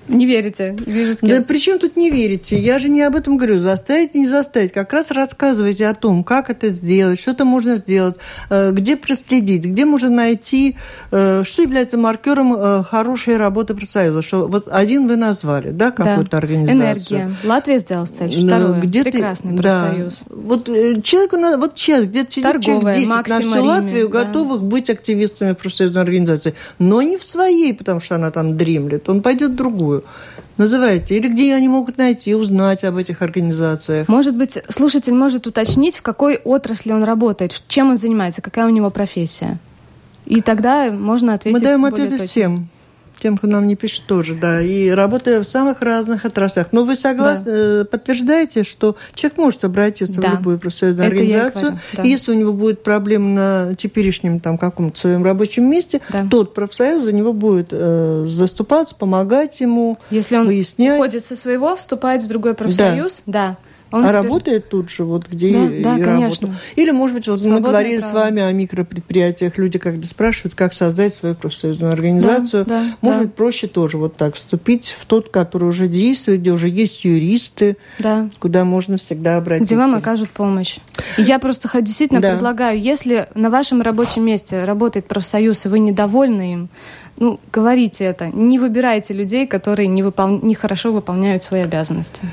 Не 0.07 0.25
верите? 0.25 0.75
Вижу 0.85 1.15
да 1.21 1.41
при 1.41 1.57
чем 1.59 1.79
тут 1.79 1.95
не 1.95 2.09
верите? 2.09 2.57
Я 2.57 2.79
же 2.79 2.89
не 2.89 3.01
об 3.01 3.15
этом 3.15 3.37
говорю. 3.37 3.59
Заставить 3.59 4.15
и 4.15 4.19
не 4.19 4.27
заставить. 4.27 4.73
Как 4.73 4.91
раз 4.93 5.11
рассказывайте 5.11 5.87
о 5.87 5.93
том, 5.93 6.23
как 6.23 6.49
это 6.49 6.69
сделать, 6.69 7.19
что-то 7.19 7.45
можно 7.45 7.77
сделать, 7.77 8.15
э, 8.49 8.71
где 8.71 8.97
проследить, 8.97 9.65
где 9.65 9.85
можно 9.85 10.09
найти, 10.09 10.75
э, 11.11 11.43
что 11.45 11.61
является 11.61 11.97
маркером 11.97 12.53
э, 12.53 12.83
хорошей 12.83 13.37
работы 13.37 13.73
профсоюза. 13.73 14.21
Что 14.21 14.47
вот 14.47 14.67
один 14.71 15.07
вы 15.07 15.15
назвали, 15.15 15.69
да, 15.69 15.91
какую-то 15.91 16.31
да. 16.31 16.37
организацию. 16.37 16.81
Энергия. 16.81 17.31
Латвия 17.43 17.79
сделала 17.79 18.05
цель. 18.05 18.45
Второе. 18.45 18.81
Где 18.81 19.03
Прекрасный 19.03 19.57
профсоюз. 19.57 20.21
Да. 20.25 20.35
Вот 20.35 20.65
человеку 21.03 21.37
надо, 21.37 21.57
вот 21.57 21.77
сейчас 21.77 22.05
где-то 22.05 22.31
человек 22.31 22.95
10 22.95 23.07
на 23.07 23.39
всю 23.39 23.63
Латвию 23.63 24.09
да. 24.09 24.23
готовых 24.23 24.63
быть 24.63 24.89
активистами 24.89 25.53
профсоюзной 25.53 26.01
организации, 26.01 26.55
но 26.79 27.01
не 27.01 27.17
в 27.17 27.23
своей, 27.23 27.73
потому 27.73 27.99
что 27.99 28.15
она 28.15 28.31
там 28.31 28.57
дремлет. 28.57 29.07
Он 29.07 29.21
пойдет 29.21 29.55
другую 29.61 30.03
называйте, 30.57 31.17
или 31.17 31.27
где 31.27 31.55
они 31.55 31.67
могут 31.67 31.97
найти, 31.97 32.35
узнать 32.35 32.83
об 32.83 32.97
этих 32.97 33.21
организациях. 33.21 34.07
Может 34.07 34.35
быть, 34.35 34.59
слушатель 34.69 35.13
может 35.13 35.47
уточнить, 35.47 35.97
в 35.97 36.01
какой 36.01 36.37
отрасли 36.37 36.91
он 36.91 37.03
работает, 37.03 37.63
чем 37.67 37.89
он 37.89 37.97
занимается, 37.97 38.41
какая 38.41 38.67
у 38.67 38.69
него 38.69 38.89
профессия. 38.89 39.57
И 40.25 40.41
тогда 40.41 40.91
можно 40.91 41.33
ответить 41.33 41.59
Мы 41.59 41.65
даем 41.65 41.85
ответы 41.85 42.11
точно. 42.11 42.27
всем 42.27 42.69
тем, 43.21 43.37
кто 43.37 43.47
нам 43.47 43.67
не 43.67 43.75
пишет 43.75 44.05
тоже, 44.07 44.35
да, 44.35 44.61
и 44.61 44.89
работая 44.89 45.41
в 45.41 45.45
самых 45.45 45.81
разных 45.81 46.25
отраслях. 46.25 46.67
Но 46.71 46.83
вы 46.83 46.95
согласны, 46.95 47.45
да. 47.45 47.81
Э, 47.81 47.85
подтверждаете, 47.85 48.63
что 48.63 48.95
человек 49.13 49.37
может 49.37 49.63
обратиться 49.63 50.19
да. 50.19 50.29
в 50.29 50.33
любую 50.33 50.59
профсоюзную 50.59 51.07
Это 51.07 51.15
организацию, 51.15 51.79
да. 51.93 52.03
и 52.03 52.09
если 52.09 52.31
у 52.31 52.35
него 52.35 52.53
будет 52.53 52.83
проблема 52.83 53.29
на 53.29 53.75
теперешнем 53.75 54.39
там 54.39 54.57
каком-то 54.57 54.99
своем 54.99 55.23
рабочем 55.23 55.69
месте, 55.69 56.01
да. 56.09 56.25
тот 56.29 56.53
профсоюз 56.53 57.03
за 57.03 57.13
него 57.13 57.33
будет 57.33 57.67
э, 57.71 58.25
заступаться, 58.27 58.95
помогать 58.95 59.59
ему, 59.59 59.99
Если 60.09 60.35
он 60.35 60.47
выяснять. 60.47 60.95
уходит 60.95 61.23
со 61.23 61.35
своего, 61.35 61.75
вступает 61.75 62.23
в 62.23 62.27
другой 62.27 62.55
профсоюз, 62.55 63.21
да. 63.25 63.49
да 63.49 63.57
он 63.91 64.05
а 64.05 64.09
теперь... 64.09 64.21
работает 64.21 64.69
тут 64.69 64.89
же, 64.89 65.03
вот 65.03 65.27
где 65.29 65.53
да, 65.53 65.65
и, 65.65 65.83
да, 65.83 65.97
и 65.97 66.01
конечно. 66.01 66.47
работал. 66.47 66.61
Или, 66.75 66.91
может 66.91 67.15
быть, 67.15 67.27
вот 67.27 67.41
Свободное 67.41 67.61
мы 67.61 67.67
говорили 67.67 67.99
право. 67.99 68.11
с 68.11 68.13
вами 68.13 68.41
о 68.41 68.51
микропредприятиях, 68.51 69.57
люди 69.57 69.79
когда 69.79 70.07
спрашивают, 70.07 70.55
как 70.55 70.73
создать 70.73 71.13
свою 71.13 71.35
профсоюзную 71.35 71.91
организацию. 71.91 72.65
Да, 72.65 72.81
да, 72.81 72.97
может 73.01 73.19
да. 73.19 73.25
быть, 73.25 73.35
проще 73.35 73.67
тоже 73.67 73.97
вот 73.97 74.15
так 74.15 74.35
вступить 74.35 74.95
в 74.97 75.05
тот, 75.05 75.29
который 75.29 75.67
уже 75.67 75.87
действует, 75.87 76.39
где 76.39 76.51
уже 76.51 76.69
есть 76.69 77.03
юристы, 77.03 77.77
да. 77.99 78.29
куда 78.39 78.63
можно 78.63 78.97
всегда 78.97 79.37
обратиться. 79.37 79.75
Где 79.75 79.81
вам 79.81 79.95
окажут 79.95 80.29
помощь. 80.29 80.77
Я 81.17 81.39
просто 81.39 81.69
действительно 81.81 82.21
да. 82.21 82.31
предлагаю, 82.31 82.79
если 82.79 83.27
на 83.35 83.49
вашем 83.49 83.81
рабочем 83.81 84.23
месте 84.23 84.63
работает 84.63 85.07
профсоюз, 85.07 85.65
и 85.65 85.69
вы 85.69 85.79
недовольны 85.79 86.53
им, 86.53 86.69
ну, 87.17 87.39
говорите 87.51 88.05
это. 88.05 88.27
Не 88.27 88.57
выбирайте 88.57 89.13
людей, 89.13 89.45
которые 89.45 89.87
не, 89.87 90.01
выпол... 90.01 90.39
не 90.41 90.55
хорошо 90.55 90.91
выполняют 90.91 91.43
свои 91.43 91.61
обязанности. 91.61 92.23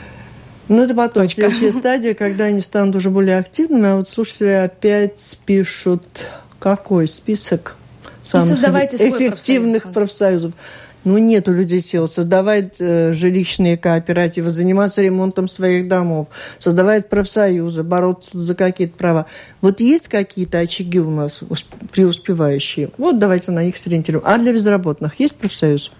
Ну, 0.69 0.85
это 0.85 0.95
потом, 0.95 1.29
следующая 1.29 1.73
стадия, 1.73 2.15
когда 2.15 2.45
они 2.45 2.61
станут 2.61 2.97
уже 2.97 3.11
более 3.11 3.39
активными. 3.39 3.87
А 3.87 3.97
вот 3.97 4.09
слушатели 4.09 4.49
опять 4.49 5.39
пишут, 5.47 6.27
какой 6.59 7.09
список 7.09 7.77
самых 8.23 8.63
эффективных 8.95 9.93
профсоюзов. 9.93 10.53
ну, 11.05 11.19
нет 11.19 11.49
у 11.49 11.53
людей 11.53 11.81
сил 11.81 12.07
создавать 12.07 12.77
э, 12.81 13.15
жилищные 13.15 13.79
кооперативы, 13.79 14.51
заниматься 14.51 15.01
ремонтом 15.01 15.49
своих 15.49 15.89
домов, 15.89 16.29
создавать 16.59 17.09
профсоюзы, 17.09 17.83
бороться 17.83 18.31
за 18.35 18.55
какие-то 18.55 18.97
права. 18.97 19.27
Вот 19.63 19.81
есть 19.81 20.09
какие-то 20.09 20.59
очаги 20.59 21.01
у 21.01 21.11
нас 21.11 21.41
преуспевающие? 21.93 22.91
Вот 22.99 23.19
давайте 23.19 23.53
на 23.53 23.65
них 23.65 23.77
сориентируем. 23.77 24.25
А 24.27 24.37
для 24.37 24.53
безработных 24.53 25.19
есть 25.19 25.35
профсоюз? 25.35 25.93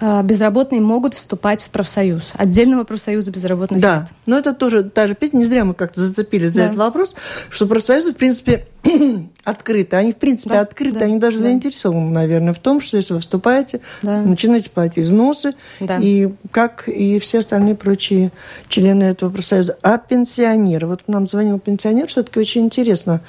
А, 0.00 0.22
безработные 0.22 0.80
могут 0.80 1.14
вступать 1.14 1.62
в 1.62 1.70
профсоюз. 1.70 2.30
Отдельного 2.34 2.84
профсоюза 2.84 3.30
безработных 3.30 3.80
да. 3.80 3.96
нет. 3.96 4.04
Да, 4.04 4.14
но 4.26 4.38
это 4.38 4.54
тоже 4.54 4.84
та 4.84 5.06
же 5.06 5.14
песня. 5.14 5.38
Не 5.38 5.44
зря 5.44 5.64
мы 5.64 5.74
как-то 5.74 6.00
зацепили 6.00 6.48
за 6.48 6.60
да. 6.60 6.64
этот 6.66 6.76
вопрос, 6.76 7.14
что 7.50 7.66
профсоюзы, 7.66 8.12
в 8.12 8.16
принципе, 8.16 8.66
открыты. 9.44 9.96
Они, 9.96 10.12
в 10.12 10.16
принципе, 10.16 10.54
да, 10.54 10.60
открыты. 10.60 11.00
Да, 11.00 11.04
они 11.06 11.18
даже 11.18 11.38
да. 11.38 11.44
заинтересованы, 11.44 12.10
наверное, 12.10 12.52
в 12.52 12.58
том, 12.58 12.80
что 12.80 12.96
если 12.96 13.14
вы 13.14 13.20
вступаете, 13.20 13.80
да. 14.02 14.22
начинаете 14.22 14.70
платить 14.70 15.04
взносы, 15.04 15.54
да. 15.80 15.98
и 16.00 16.28
как 16.50 16.88
и 16.88 17.18
все 17.18 17.40
остальные 17.40 17.74
прочие 17.74 18.32
члены 18.68 19.04
этого 19.04 19.30
профсоюза. 19.30 19.76
А 19.82 19.98
пенсионеры? 19.98 20.86
Вот 20.86 21.02
нам 21.06 21.28
звонил 21.28 21.58
пенсионер, 21.58 22.08
все-таки 22.08 22.38
очень 22.38 22.66
интересно. 22.66 23.20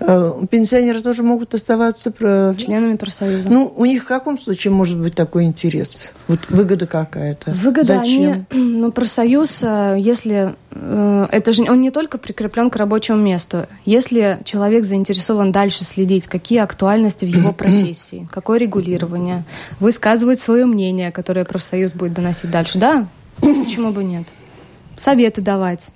Э, 0.00 0.32
пенсионеры 0.50 1.00
тоже 1.00 1.22
могут 1.22 1.54
оставаться... 1.54 2.12
Членами 2.12 2.96
профсоюза. 2.96 3.48
Ну, 3.48 3.72
у 3.76 3.84
них 3.84 4.04
в 4.04 4.06
каком 4.06 4.38
случае 4.38 4.72
может 4.72 4.98
быть 4.98 5.14
такой 5.14 5.44
интерес? 5.44 6.12
Вот 6.26 6.40
выгода 6.48 6.86
какая-то? 6.86 7.52
Выгода, 7.52 7.98
Зачем? 7.98 8.46
Они, 8.50 8.62
ну, 8.78 8.92
профсоюз, 8.92 9.62
э, 9.62 9.96
если... 9.98 10.54
Э, 10.70 11.26
это 11.30 11.52
же 11.52 11.62
он 11.70 11.80
не 11.80 11.90
только 11.90 12.18
прикреплен 12.18 12.70
к 12.70 12.76
рабочему 12.76 13.18
месту. 13.18 13.66
Если 13.84 14.38
человек 14.44 14.84
заинтересован 14.84 15.52
дальше 15.52 15.84
следить, 15.84 16.26
какие 16.26 16.60
актуальности 16.60 17.24
в 17.24 17.28
его 17.28 17.52
профессии, 17.54 18.28
какое 18.30 18.58
регулирование, 18.58 19.44
высказывать 19.80 20.38
свое 20.38 20.66
мнение, 20.66 21.10
которое 21.12 21.44
профсоюз 21.44 21.92
будет 21.92 22.14
доносить 22.14 22.50
дальше, 22.50 22.78
да, 22.78 23.08
почему 23.40 23.90
бы 23.90 24.04
нет? 24.04 24.26
Советы 24.96 25.40
давать 25.40 25.88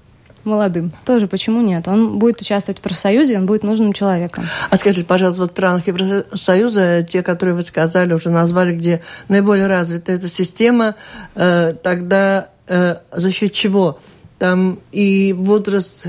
молодым. 0.44 0.92
Тоже 1.04 1.28
почему 1.28 1.60
нет? 1.60 1.86
Он 1.88 2.18
будет 2.18 2.40
участвовать 2.40 2.78
в 2.78 2.82
профсоюзе, 2.82 3.38
он 3.38 3.46
будет 3.46 3.62
нужным 3.62 3.92
человеком. 3.92 4.44
А 4.70 4.76
скажите, 4.76 5.04
пожалуйста, 5.04 5.42
в 5.42 5.46
странах 5.46 5.86
Евросоюза, 5.86 7.02
те, 7.08 7.22
которые 7.22 7.54
вы 7.54 7.62
сказали, 7.62 8.12
уже 8.12 8.30
назвали, 8.30 8.74
где 8.74 9.02
наиболее 9.28 9.66
развита 9.66 10.12
эта 10.12 10.28
система, 10.28 10.96
э, 11.34 11.74
тогда 11.82 12.48
э, 12.66 12.96
за 13.12 13.30
счет 13.30 13.52
чего? 13.52 14.00
Там 14.42 14.80
и 14.90 15.32
возраст 15.32 16.08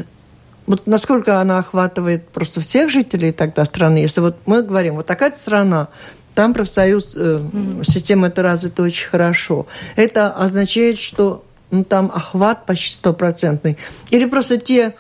вот 0.66 0.88
насколько 0.88 1.40
она 1.40 1.60
охватывает 1.60 2.28
просто 2.30 2.62
всех 2.62 2.90
жителей 2.90 3.32
тогда 3.32 3.64
страны, 3.64 4.00
если 4.00 4.22
вот 4.22 4.38
мы 4.48 4.64
говорим, 4.64 4.96
вот 4.96 5.06
такая 5.06 5.36
страна, 5.36 5.90
там 6.34 6.56
профсоюз, 6.56 7.12
э, 7.14 7.38
mm-hmm. 7.38 7.84
система 7.84 8.30
это 8.30 8.42
развита 8.42 8.82
очень 8.82 9.08
хорошо. 9.08 9.68
Это 9.96 10.32
означает, 10.32 10.98
что 10.98 11.46
ну, 11.70 11.84
там 11.84 12.12
охват 12.12 12.66
почти 12.66 12.96
стопроцентный. 12.96 13.78
Или 14.10 14.26
просто 14.26 14.58
те 14.58 14.96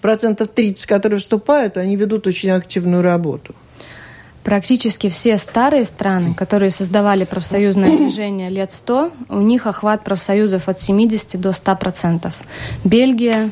процентов 0.00 0.48
30, 0.48 0.84
которые 0.84 1.20
вступают, 1.20 1.76
они 1.76 1.94
ведут 1.94 2.26
очень 2.26 2.50
активную 2.50 3.02
работу. 3.02 3.54
Практически 4.44 5.08
все 5.08 5.38
старые 5.38 5.84
страны, 5.84 6.34
которые 6.34 6.70
создавали 6.70 7.24
профсоюзное 7.24 7.96
движение 7.96 8.50
лет 8.50 8.72
100, 8.72 9.12
у 9.28 9.40
них 9.40 9.66
охват 9.66 10.02
профсоюзов 10.02 10.68
от 10.68 10.80
70 10.80 11.40
до 11.40 11.50
100%. 11.50 12.32
Бельгия, 12.84 13.50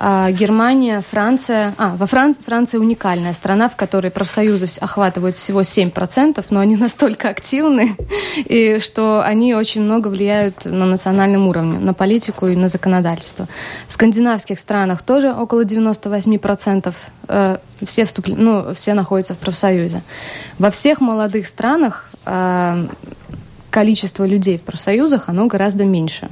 Германия, 0.00 1.02
Франция. 1.08 1.74
А, 1.76 1.96
во 1.96 2.06
Франции, 2.06 2.40
Франция 2.44 2.80
уникальная 2.80 3.34
страна, 3.34 3.68
в 3.68 3.76
которой 3.76 4.10
профсоюзы 4.10 4.68
охватывают 4.80 5.36
всего 5.36 5.62
7%, 5.62 6.44
но 6.50 6.60
они 6.60 6.76
настолько 6.84 7.28
активны, 7.28 7.96
и 8.36 8.78
что 8.80 9.22
они 9.24 9.54
очень 9.54 9.82
много 9.82 10.08
влияют 10.08 10.64
на 10.64 10.86
национальном 10.86 11.48
уровне, 11.48 11.78
на 11.78 11.94
политику 11.94 12.46
и 12.46 12.56
на 12.56 12.68
законодательство. 12.68 13.48
В 13.88 13.92
скандинавских 13.92 14.58
странах 14.58 15.02
тоже 15.02 15.32
около 15.32 15.64
98% 15.64 16.94
э, 17.28 17.56
все, 17.84 18.04
вступ... 18.04 18.28
ну, 18.28 18.74
все 18.74 18.94
находятся 18.94 19.34
в 19.34 19.38
профсоюзе. 19.38 20.02
Во 20.58 20.70
всех 20.70 21.00
молодых 21.00 21.46
странах 21.46 22.08
э, 22.24 22.86
количество 23.70 24.24
людей 24.24 24.58
в 24.58 24.62
профсоюзах, 24.62 25.28
оно 25.28 25.46
гораздо 25.46 25.84
меньше. 25.84 26.28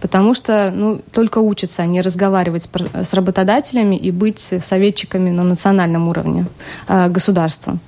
Потому 0.00 0.34
что 0.34 0.72
ну, 0.74 1.00
только 1.12 1.38
учатся 1.38 1.82
они 1.82 2.02
разговаривать 2.02 2.68
с 2.94 3.14
работодателями 3.14 3.96
и 3.96 4.10
быть 4.10 4.38
советчиками 4.40 5.30
на 5.30 5.42
национальном 5.42 6.08
уровне 6.08 6.46
э, 6.88 7.08
государства. 7.08 7.78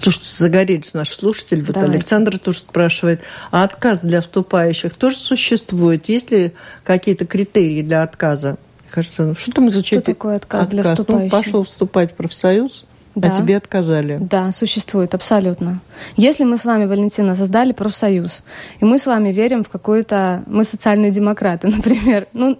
Слушайте, 0.00 0.28
загорелись 0.36 0.94
наши 0.94 1.14
слушатели. 1.14 1.60
Вот 1.60 1.74
Давайте. 1.74 1.96
Александр 1.96 2.38
тоже 2.38 2.60
спрашивает, 2.60 3.22
а 3.50 3.64
отказ 3.64 4.00
для 4.02 4.20
вступающих 4.20 4.96
тоже 4.96 5.16
существует? 5.16 6.08
Есть 6.08 6.30
ли 6.30 6.52
какие-то 6.84 7.26
критерии 7.26 7.82
для 7.82 8.02
отказа? 8.02 8.56
Кажется, 8.90 9.22
ну, 9.22 9.34
что 9.34 9.52
там 9.52 9.68
изучать? 9.68 10.00
Что 10.00 10.12
такое 10.12 10.36
отказ, 10.36 10.62
отказ? 10.62 10.74
для 10.74 10.82
ну, 10.82 10.90
вступающих? 10.90 11.32
Ну, 11.32 11.38
пошел 11.38 11.62
вступать 11.62 12.12
в 12.12 12.14
профсоюз, 12.14 12.84
да. 13.14 13.28
а 13.28 13.30
тебе 13.30 13.56
отказали. 13.56 14.18
Да, 14.20 14.52
существует, 14.52 15.14
абсолютно. 15.14 15.80
Если 16.16 16.44
мы 16.44 16.58
с 16.58 16.64
вами, 16.64 16.86
Валентина, 16.86 17.36
создали 17.36 17.72
профсоюз, 17.72 18.42
и 18.80 18.84
мы 18.84 18.98
с 18.98 19.06
вами 19.06 19.30
верим 19.30 19.64
в 19.64 19.68
какую-то... 19.68 20.42
Мы 20.46 20.64
социальные 20.64 21.10
демократы, 21.10 21.68
например. 21.76 22.26
Ну, 22.32 22.58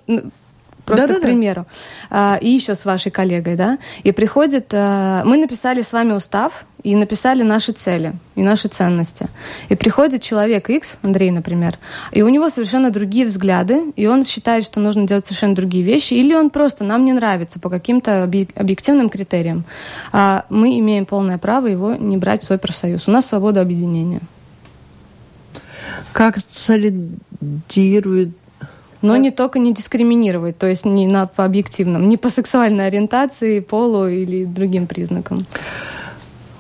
просто 0.90 1.14
да, 1.14 1.18
к 1.18 1.22
примеру. 1.22 1.66
Да. 2.10 2.36
И 2.36 2.48
еще 2.48 2.74
с 2.74 2.84
вашей 2.84 3.10
коллегой, 3.10 3.56
да. 3.56 3.78
И 4.02 4.12
приходит... 4.12 4.72
А, 4.72 5.22
мы 5.24 5.36
написали 5.36 5.82
с 5.82 5.92
вами 5.92 6.12
устав, 6.12 6.64
и 6.82 6.94
написали 6.94 7.42
наши 7.42 7.72
цели 7.72 8.14
и 8.36 8.42
наши 8.42 8.68
ценности. 8.68 9.26
И 9.68 9.74
приходит 9.74 10.22
человек 10.22 10.70
X, 10.70 10.96
Андрей, 11.02 11.30
например, 11.30 11.78
и 12.12 12.22
у 12.22 12.28
него 12.28 12.48
совершенно 12.48 12.90
другие 12.90 13.26
взгляды, 13.26 13.92
и 13.96 14.06
он 14.06 14.24
считает, 14.24 14.64
что 14.64 14.80
нужно 14.80 15.06
делать 15.06 15.26
совершенно 15.26 15.54
другие 15.54 15.84
вещи, 15.84 16.14
или 16.14 16.34
он 16.34 16.50
просто 16.50 16.84
нам 16.84 17.04
не 17.04 17.12
нравится 17.12 17.60
по 17.60 17.68
каким-то 17.68 18.24
объективным 18.24 19.08
критериям. 19.08 19.64
А 20.12 20.44
мы 20.48 20.78
имеем 20.78 21.06
полное 21.06 21.38
право 21.38 21.66
его 21.66 21.94
не 21.94 22.16
брать 22.16 22.42
в 22.42 22.46
свой 22.46 22.58
профсоюз. 22.58 23.08
У 23.08 23.10
нас 23.10 23.26
свобода 23.26 23.60
объединения. 23.60 24.20
Как 26.12 26.38
солидирует 26.40 28.30
но 29.02 29.16
не 29.16 29.30
только 29.30 29.58
не 29.58 29.72
дискриминировать, 29.72 30.58
то 30.58 30.66
есть 30.66 30.84
не 30.84 31.06
на, 31.06 31.26
по 31.26 31.44
объективным, 31.44 32.08
не 32.08 32.16
по 32.16 32.28
сексуальной 32.28 32.86
ориентации, 32.86 33.60
полу 33.60 34.06
или 34.06 34.44
другим 34.44 34.86
признакам. 34.86 35.38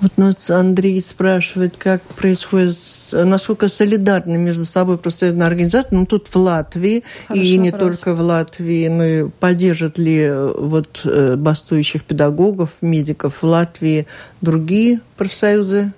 Вот 0.00 0.16
нас 0.16 0.48
Андрей 0.48 0.98
спрашивает, 1.02 1.76
как 1.76 2.02
происходит, 2.02 2.78
насколько 3.12 3.68
солидарны 3.68 4.38
между 4.38 4.64
собой 4.64 4.96
профсоюзные 4.96 5.46
организации. 5.46 5.94
Ну, 5.94 6.06
тут 6.06 6.28
в 6.28 6.36
Латвии, 6.36 7.04
Хороший 7.28 7.46
и 7.46 7.58
не 7.58 7.70
только 7.70 8.14
в 8.14 8.20
Латвии, 8.20 8.88
но 8.88 9.04
и 9.04 9.28
поддержат 9.28 9.98
ли 9.98 10.20
э, 10.20 10.54
вот 10.58 11.02
э, 11.04 11.36
бастующих 11.36 12.04
педагогов, 12.04 12.70
медиков 12.80 13.42
в 13.42 13.46
Латвии 13.46 14.06
другие 14.40 15.00
профсоюзы 15.18 15.92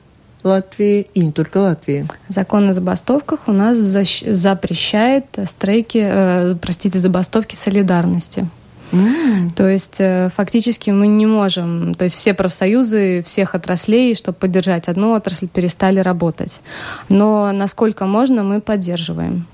Латвии 0.44 1.06
и 1.14 1.20
не 1.20 1.32
только 1.32 1.58
Латвии. 1.58 2.06
Закон 2.28 2.68
о 2.68 2.74
забастовках 2.74 3.40
у 3.46 3.52
нас 3.52 3.78
запрещает 3.78 5.26
стрейки, 5.46 6.02
э, 6.02 6.54
простите, 6.60 6.98
забастовки 6.98 7.54
солидарности. 7.54 8.48
Mm. 8.92 9.54
То 9.54 9.68
есть 9.68 9.96
э, 10.00 10.28
фактически 10.36 10.90
мы 10.90 11.06
не 11.06 11.24
можем, 11.26 11.94
то 11.94 12.04
есть 12.04 12.14
все 12.14 12.34
профсоюзы 12.34 13.22
всех 13.22 13.54
отраслей, 13.54 14.14
чтобы 14.14 14.36
поддержать 14.36 14.88
одну 14.88 15.12
отрасль, 15.12 15.48
перестали 15.48 16.00
работать. 16.00 16.60
Но 17.08 17.52
насколько 17.52 18.04
можно, 18.04 18.44
мы 18.44 18.60
поддерживаем. 18.60 19.46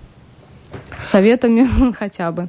Советами 1.05 1.68
хотя 1.98 2.33
бы. 2.33 2.48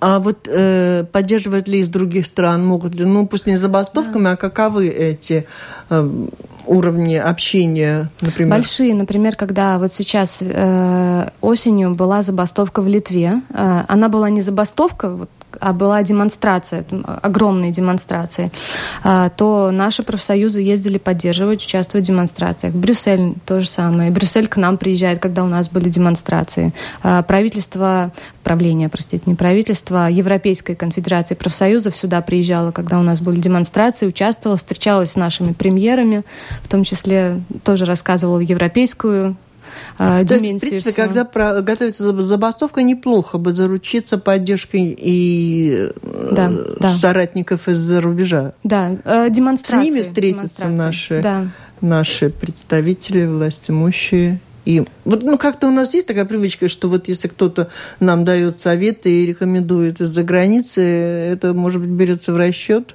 А 0.00 0.18
вот 0.18 0.48
э, 0.50 1.04
поддерживают 1.12 1.68
ли 1.68 1.80
из 1.80 1.88
других 1.88 2.26
стран, 2.26 2.66
могут 2.66 2.94
ли, 2.94 3.04
ну 3.04 3.26
пусть 3.26 3.46
не 3.46 3.56
забастовками, 3.56 4.24
да. 4.24 4.32
а 4.32 4.36
каковы 4.36 4.88
эти 4.88 5.46
э, 5.90 6.26
уровни 6.66 7.16
общения, 7.16 8.10
например? 8.20 8.50
Большие, 8.50 8.94
например, 8.94 9.36
когда 9.36 9.78
вот 9.78 9.92
сейчас 9.92 10.42
э, 10.42 11.28
осенью 11.40 11.94
была 11.94 12.22
забастовка 12.22 12.82
в 12.82 12.88
Литве, 12.88 13.42
э, 13.50 13.82
она 13.88 14.08
была 14.08 14.30
не 14.30 14.40
забастовка, 14.40 15.10
вот 15.10 15.30
а 15.60 15.72
была 15.72 16.02
демонстрация, 16.02 16.84
огромные 17.22 17.70
демонстрации, 17.70 18.50
а, 19.02 19.30
то 19.30 19.70
наши 19.70 20.02
профсоюзы 20.02 20.60
ездили 20.60 20.98
поддерживать, 20.98 21.64
участвовать 21.64 22.06
в 22.06 22.08
демонстрациях. 22.08 22.74
Брюссель 22.74 23.34
то 23.44 23.60
же 23.60 23.68
самое. 23.68 24.10
Брюссель 24.10 24.48
к 24.48 24.56
нам 24.56 24.78
приезжает, 24.78 25.20
когда 25.20 25.44
у 25.44 25.48
нас 25.48 25.68
были 25.68 25.88
демонстрации. 25.88 26.72
А, 27.02 27.22
правительство, 27.22 28.12
правление, 28.42 28.88
простите, 28.88 29.22
не 29.26 29.34
правительство, 29.34 30.08
Европейской 30.08 30.74
конфедерации 30.74 31.34
профсоюзов 31.34 31.96
сюда 31.96 32.20
приезжало, 32.20 32.70
когда 32.70 32.98
у 32.98 33.02
нас 33.02 33.20
были 33.20 33.40
демонстрации, 33.40 34.06
участвовала, 34.06 34.56
встречалась 34.56 35.12
с 35.12 35.16
нашими 35.16 35.52
премьерами, 35.52 36.24
в 36.62 36.68
том 36.68 36.84
числе 36.84 37.40
тоже 37.64 37.84
рассказывала 37.84 38.40
европейскую 38.40 39.36
э, 39.98 40.24
То 40.26 40.34
есть, 40.34 40.44
в 40.44 40.60
принципе, 40.60 40.90
всего. 40.90 40.92
когда 40.92 41.24
про, 41.24 41.60
готовится 41.60 42.12
забастовка, 42.22 42.82
неплохо 42.82 43.38
бы 43.38 43.52
заручиться 43.52 44.18
поддержкой 44.18 44.96
и 44.98 45.90
да, 46.32 46.50
э, 46.50 46.76
да. 46.80 46.96
соратников 46.96 47.68
из-за 47.68 48.00
рубежа. 48.00 48.52
Да, 48.62 48.94
э, 49.04 49.28
демонстрации. 49.30 49.80
С 49.80 49.84
ними 49.84 50.02
встретятся 50.02 50.68
наши, 50.68 51.20
да. 51.22 51.48
наши 51.80 52.30
представители, 52.30 53.26
власть 53.26 53.68
имущие 53.68 54.40
И 54.64 54.84
вот, 55.04 55.22
ну, 55.22 55.38
как-то 55.38 55.68
у 55.68 55.70
нас 55.70 55.94
есть 55.94 56.06
такая 56.06 56.24
привычка, 56.24 56.68
что 56.68 56.88
вот 56.88 57.08
если 57.08 57.28
кто-то 57.28 57.68
нам 58.00 58.24
дает 58.24 58.60
советы 58.60 59.22
и 59.22 59.26
рекомендует 59.26 60.00
из-за 60.00 60.22
границы, 60.22 60.82
это, 60.82 61.52
может 61.52 61.80
быть, 61.80 61.90
берется 61.90 62.32
в 62.32 62.36
расчет? 62.36 62.94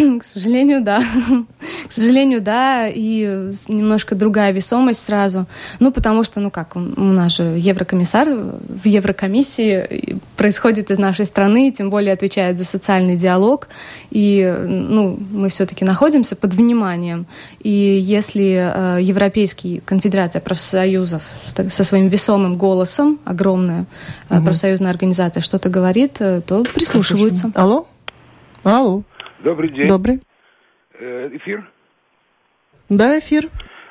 К 0.20 0.24
сожалению, 0.24 0.82
да. 0.82 1.02
К 1.88 1.92
сожалению, 1.92 2.40
да, 2.40 2.88
и 2.88 3.52
немножко 3.68 4.14
другая 4.14 4.52
весомость 4.52 5.04
сразу. 5.04 5.46
Ну, 5.78 5.90
потому 5.92 6.24
что, 6.24 6.40
ну 6.40 6.50
как, 6.50 6.76
у 6.76 6.80
нас 6.80 7.32
же 7.32 7.42
еврокомиссар 7.42 8.28
в 8.28 8.86
Еврокомиссии 8.86 10.18
происходит 10.36 10.90
из 10.90 10.98
нашей 10.98 11.26
страны, 11.26 11.70
тем 11.70 11.90
более 11.90 12.12
отвечает 12.12 12.58
за 12.58 12.64
социальный 12.64 13.16
диалог, 13.16 13.68
и, 14.10 14.54
ну, 14.66 15.18
мы 15.30 15.48
все-таки 15.48 15.84
находимся 15.84 16.36
под 16.36 16.54
вниманием. 16.54 17.26
И 17.60 17.70
если 17.70 18.98
э, 18.98 19.02
Европейский 19.02 19.82
конфедерация 19.84 20.40
профсоюзов 20.40 21.22
со 21.70 21.84
своим 21.84 22.08
весомым 22.08 22.56
голосом, 22.56 23.18
огромная 23.24 23.86
угу. 24.28 24.44
профсоюзная 24.44 24.90
организация, 24.90 25.40
что-то 25.40 25.68
говорит, 25.68 26.16
э, 26.20 26.40
то 26.46 26.64
прислушиваются. 26.64 27.50
Алло? 27.54 27.86
Алло. 28.62 29.02
Добрый 29.42 29.70
день. 29.70 29.88
Добрый. 29.88 30.20
Э, 30.98 31.30
эфир? 31.32 31.64
Да, 32.90 33.18
эфир. 33.18 33.48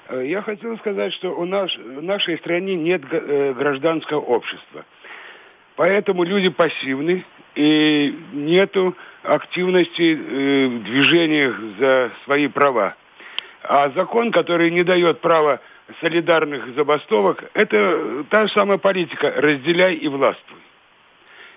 Э, 0.08 0.24
я 0.24 0.44
хотел 0.44 0.78
сказать, 0.78 1.12
что 1.14 1.30
у 1.30 1.46
нас 1.46 1.76
в 1.76 2.04
нашей 2.04 2.38
стране 2.38 2.76
нет 2.76 3.02
э, 3.10 3.54
гражданского 3.54 4.20
общества. 4.20 4.86
Поэтому 5.76 6.24
люди 6.24 6.50
пассивны 6.50 7.26
и 7.56 8.16
нету 8.34 8.96
активности 9.24 10.14
в 10.14 10.84
движениях 10.84 11.56
за 11.80 12.12
свои 12.26 12.48
права. 12.48 12.96
А 13.64 13.90
закон, 13.92 14.32
который 14.32 14.70
не 14.70 14.84
дает 14.84 15.20
права 15.20 15.62
солидарных 16.02 16.76
забастовок, 16.76 17.44
это 17.54 18.24
та 18.30 18.46
же 18.46 18.54
самая 18.54 18.78
политика 18.78 19.34
«разделяй 19.36 19.96
и 19.96 20.08
властвуй». 20.10 20.60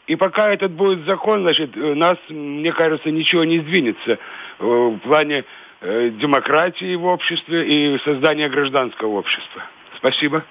И 0.06 0.16
пока 0.16 0.50
этот 0.50 0.72
будет 0.72 1.06
закон, 1.06 1.42
значит, 1.42 1.76
у 1.76 1.94
нас, 1.94 2.18
мне 2.28 2.72
кажется, 2.72 3.10
ничего 3.10 3.44
не 3.44 3.60
сдвинется 3.60 4.12
э, 4.12 4.18
в 4.58 4.98
плане 4.98 5.44
э, 5.80 6.10
демократии 6.20 6.96
в 6.96 7.04
обществе 7.06 7.94
и 7.94 7.98
создания 8.04 8.48
гражданского 8.48 9.18
общества. 9.18 9.62
Спасибо. 9.96 10.44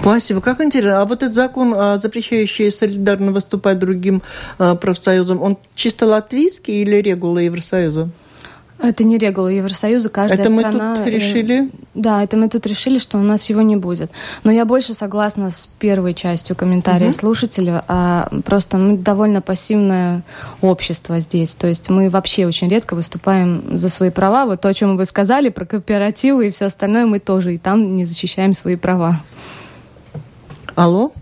Спасибо. 0.00 0.40
Как 0.40 0.60
интересно. 0.60 1.00
А 1.00 1.04
вот 1.04 1.22
этот 1.22 1.34
закон, 1.34 1.72
а, 1.74 1.98
запрещающий 1.98 2.70
солидарно 2.70 3.32
выступать 3.32 3.78
другим 3.78 4.22
а, 4.58 4.74
профсоюзам, 4.74 5.40
он 5.40 5.56
чисто 5.74 6.06
латвийский 6.06 6.82
или 6.82 6.96
регула 6.96 7.38
Евросоюза? 7.38 8.10
Это 8.82 9.04
не 9.04 9.18
регула 9.18 9.48
Евросоюза, 9.48 10.08
каждая 10.08 10.40
это 10.40 10.48
страна... 10.48 10.94
Это 10.94 11.00
мы 11.00 11.04
тут 11.04 11.14
решили? 11.14 11.70
Да, 11.94 12.22
это 12.24 12.38
мы 12.38 12.48
тут 12.48 12.66
решили, 12.66 12.98
что 12.98 13.18
у 13.18 13.22
нас 13.22 13.50
его 13.50 13.60
не 13.60 13.76
будет. 13.76 14.10
Но 14.44 14.50
я 14.50 14.64
больше 14.64 14.94
согласна 14.94 15.50
с 15.50 15.66
первой 15.66 16.14
частью 16.14 16.56
комментария 16.56 17.08
угу. 17.08 17.14
слушателя. 17.14 17.84
А 17.86 18.28
просто 18.46 18.78
мы 18.78 18.96
довольно 18.96 19.42
пассивное 19.42 20.22
общество 20.62 21.20
здесь. 21.20 21.54
То 21.54 21.66
есть 21.66 21.90
мы 21.90 22.08
вообще 22.08 22.46
очень 22.46 22.68
редко 22.68 22.94
выступаем 22.94 23.78
за 23.78 23.90
свои 23.90 24.10
права. 24.10 24.46
Вот 24.46 24.62
то, 24.62 24.68
о 24.68 24.74
чем 24.74 24.96
вы 24.96 25.04
сказали, 25.04 25.50
про 25.50 25.66
кооперативы 25.66 26.48
и 26.48 26.50
все 26.50 26.66
остальное, 26.66 27.04
мы 27.04 27.18
тоже 27.18 27.54
и 27.54 27.58
там 27.58 27.96
не 27.96 28.06
защищаем 28.06 28.54
свои 28.54 28.76
права. 28.76 29.20
Алло? 30.74 31.12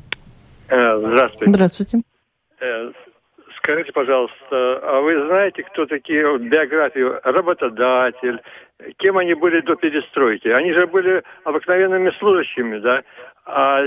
Э, 0.68 0.98
здравствуйте. 1.00 1.52
Здравствуйте. 1.52 2.02
Скажите, 3.70 3.92
пожалуйста, 3.92 4.80
а 4.82 5.00
вы 5.00 5.26
знаете, 5.26 5.62
кто 5.62 5.86
такие 5.86 6.38
биографии 6.38 7.06
работодатель, 7.22 8.40
кем 8.96 9.16
они 9.16 9.34
были 9.34 9.60
до 9.60 9.76
перестройки? 9.76 10.48
Они 10.48 10.72
же 10.72 10.88
были 10.88 11.22
обыкновенными 11.44 12.10
служащими, 12.18 12.80
да? 12.80 13.04
А 13.46 13.80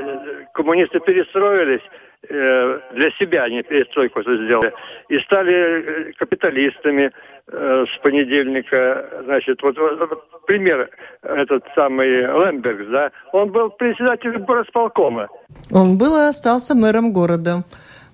коммунисты 0.53 1.01
перестроились, 1.01 1.81
э, 2.29 2.79
для 2.93 3.11
себя 3.19 3.43
они 3.43 3.61
перестройку 3.61 4.21
сделали, 4.21 4.73
и 5.09 5.19
стали 5.19 5.53
э, 5.53 6.11
капиталистами 6.13 7.11
э, 7.51 7.85
с 7.85 7.97
понедельника. 8.01 9.21
Значит, 9.25 9.61
вот, 9.63 9.77
вот 9.77 10.45
пример 10.45 10.89
этот 11.23 11.65
самый 11.75 12.21
Лембергс, 12.21 12.87
да, 12.89 13.11
он 13.33 13.49
был 13.49 13.69
председателем 13.71 14.45
горосполкома. 14.45 15.27
Он 15.73 15.97
был 15.97 16.15
и 16.17 16.29
остался 16.29 16.73
мэром 16.73 17.11
города. 17.11 17.65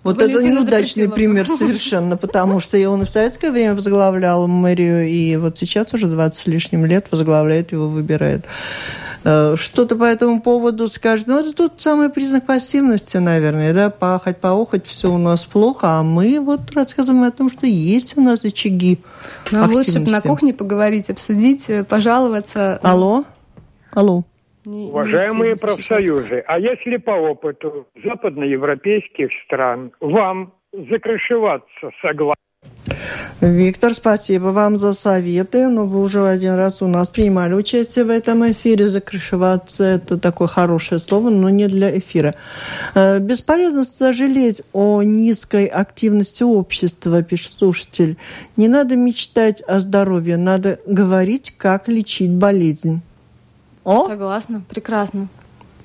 Вот 0.03 0.17
Валентина 0.17 0.39
это 0.39 0.49
неудачный 0.49 1.05
запретила. 1.05 1.15
пример 1.15 1.47
совершенно, 1.57 2.17
потому 2.17 2.59
что 2.59 2.77
он 2.89 3.01
и 3.01 3.05
в 3.05 3.09
советское 3.09 3.51
время 3.51 3.75
возглавлял 3.75 4.47
мэрию, 4.47 5.07
и 5.07 5.35
вот 5.35 5.57
сейчас 5.57 5.93
уже 5.93 6.07
20 6.07 6.41
с 6.41 6.47
лишним 6.47 6.85
лет 6.85 7.07
возглавляет 7.11 7.71
его, 7.73 7.89
выбирает. 7.89 8.45
Э, 9.23 9.55
что-то 9.57 9.95
по 9.95 10.05
этому 10.05 10.41
поводу 10.41 10.87
скажет. 10.87 11.27
Ну, 11.27 11.39
это 11.39 11.53
тот 11.53 11.81
самый 11.81 12.09
признак 12.09 12.45
пассивности, 12.45 13.17
наверное, 13.17 13.73
да, 13.73 13.89
пахать, 13.89 14.37
поохать, 14.37 14.85
все 14.87 15.11
у 15.11 15.17
нас 15.17 15.45
плохо, 15.45 15.99
а 15.99 16.03
мы 16.03 16.39
вот 16.39 16.71
рассказываем 16.71 17.23
о 17.23 17.31
том, 17.31 17.49
что 17.49 17.67
есть 17.67 18.17
у 18.17 18.21
нас 18.21 18.43
очаги 18.43 18.99
Нам 19.51 19.71
лучше 19.71 19.99
на 19.99 20.21
кухне 20.21 20.53
поговорить, 20.53 21.09
обсудить, 21.09 21.69
э, 21.69 21.83
пожаловаться. 21.83 22.79
Алло? 22.81 23.25
Алло. 23.91 24.23
Не, 24.69 24.89
Уважаемые 24.91 25.53
не 25.53 25.57
профсоюзы, 25.57 26.43
а 26.45 26.59
если 26.59 26.97
по 26.97 27.09
опыту 27.09 27.87
западноевропейских 28.03 29.31
стран 29.43 29.91
вам 29.99 30.53
закрышеваться 30.71 31.89
согласны? 32.03 32.35
Виктор, 33.41 33.95
спасибо 33.95 34.47
вам 34.47 34.77
за 34.77 34.93
советы. 34.93 35.69
Но 35.69 35.85
ну, 35.85 35.87
вы 35.87 36.03
уже 36.03 36.21
один 36.21 36.53
раз 36.53 36.83
у 36.83 36.87
нас 36.87 37.09
принимали 37.09 37.55
участие 37.55 38.05
в 38.05 38.11
этом 38.11 38.51
эфире. 38.51 38.87
Закрышеваться– 38.89 39.83
это 39.85 40.19
такое 40.19 40.47
хорошее 40.47 40.99
слово, 40.99 41.31
но 41.31 41.49
не 41.49 41.67
для 41.67 41.97
эфира. 41.97 42.35
Э, 42.93 43.17
бесполезно 43.17 43.83
сожалеть 43.83 44.61
о 44.73 45.01
низкой 45.01 45.65
активности 45.65 46.43
общества, 46.43 47.23
пишет 47.23 47.53
слушатель. 47.53 48.17
Не 48.55 48.67
надо 48.67 48.95
мечтать 48.95 49.61
о 49.61 49.79
здоровье, 49.79 50.37
надо 50.37 50.79
говорить, 50.85 51.55
как 51.57 51.87
лечить 51.87 52.31
болезнь. 52.31 53.01
О? 53.83 54.07
Согласна, 54.07 54.61
прекрасно. 54.69 55.27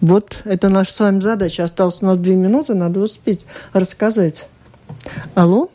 Вот 0.01 0.43
это 0.45 0.69
наша 0.69 0.93
с 0.93 1.01
вами 1.01 1.21
задача. 1.21 1.65
Осталось 1.65 2.03
у 2.03 2.07
нас 2.07 2.19
две 2.19 2.35
минуты, 2.35 2.75
надо 2.75 3.01
успеть 3.01 3.47
рассказать. 3.73 4.49
Алло? 5.35 5.71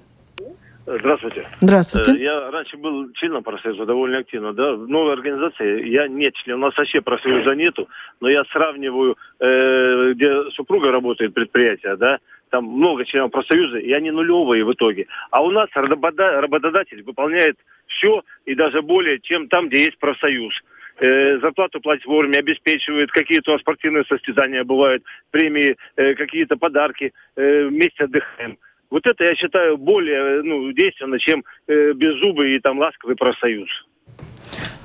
Здравствуйте. 0.85 1.47
Здравствуйте. 1.61 2.13
Э, 2.13 2.17
я 2.17 2.51
раньше 2.51 2.75
был 2.77 3.11
членом 3.13 3.43
профсоюза 3.43 3.85
довольно 3.85 4.17
активно, 4.19 4.53
да. 4.53 4.73
В 4.73 4.87
новой 4.87 5.13
организации 5.13 5.87
я 5.87 6.07
не 6.07 6.31
член, 6.31 6.57
у 6.57 6.65
нас 6.65 6.75
вообще 6.75 6.99
профсоюза 7.01 7.53
нету, 7.53 7.87
но 8.19 8.27
я 8.27 8.43
сравниваю, 8.45 9.15
э, 9.39 10.13
где 10.13 10.49
супруга 10.51 10.91
работает 10.91 11.35
предприятие, 11.35 11.95
да, 11.95 12.17
там 12.49 12.65
много 12.65 13.05
членов 13.05 13.31
профсоюза, 13.31 13.77
и 13.77 13.91
они 13.91 14.09
нулевые 14.09 14.65
в 14.65 14.73
итоге. 14.73 15.05
А 15.29 15.43
у 15.43 15.51
нас 15.51 15.69
работодатель 15.75 17.03
выполняет 17.03 17.57
все 17.85 18.23
и 18.45 18.55
даже 18.55 18.81
более, 18.81 19.19
чем 19.19 19.47
там, 19.47 19.69
где 19.69 19.85
есть 19.85 19.99
профсоюз 19.99 20.53
э, 20.99 21.39
зарплату 21.39 21.79
платят 21.81 22.05
вовремя, 22.05 22.39
обеспечивают, 22.39 23.11
какие-то 23.11 23.57
спортивные 23.57 24.03
состязания 24.05 24.63
бывают, 24.63 25.03
премии, 25.31 25.77
э, 25.95 26.13
какие-то 26.15 26.57
подарки, 26.57 27.13
э, 27.35 27.65
вместе 27.65 28.05
отдыхаем. 28.05 28.57
Вот 28.89 29.05
это, 29.05 29.23
я 29.23 29.35
считаю, 29.35 29.77
более 29.77 30.41
ну, 30.41 30.71
действенно, 30.71 31.19
чем 31.19 31.43
э, 31.67 31.93
беззубый 31.93 32.51
и 32.51 32.59
там 32.59 32.79
ласковый 32.79 33.15
профсоюз. 33.15 33.69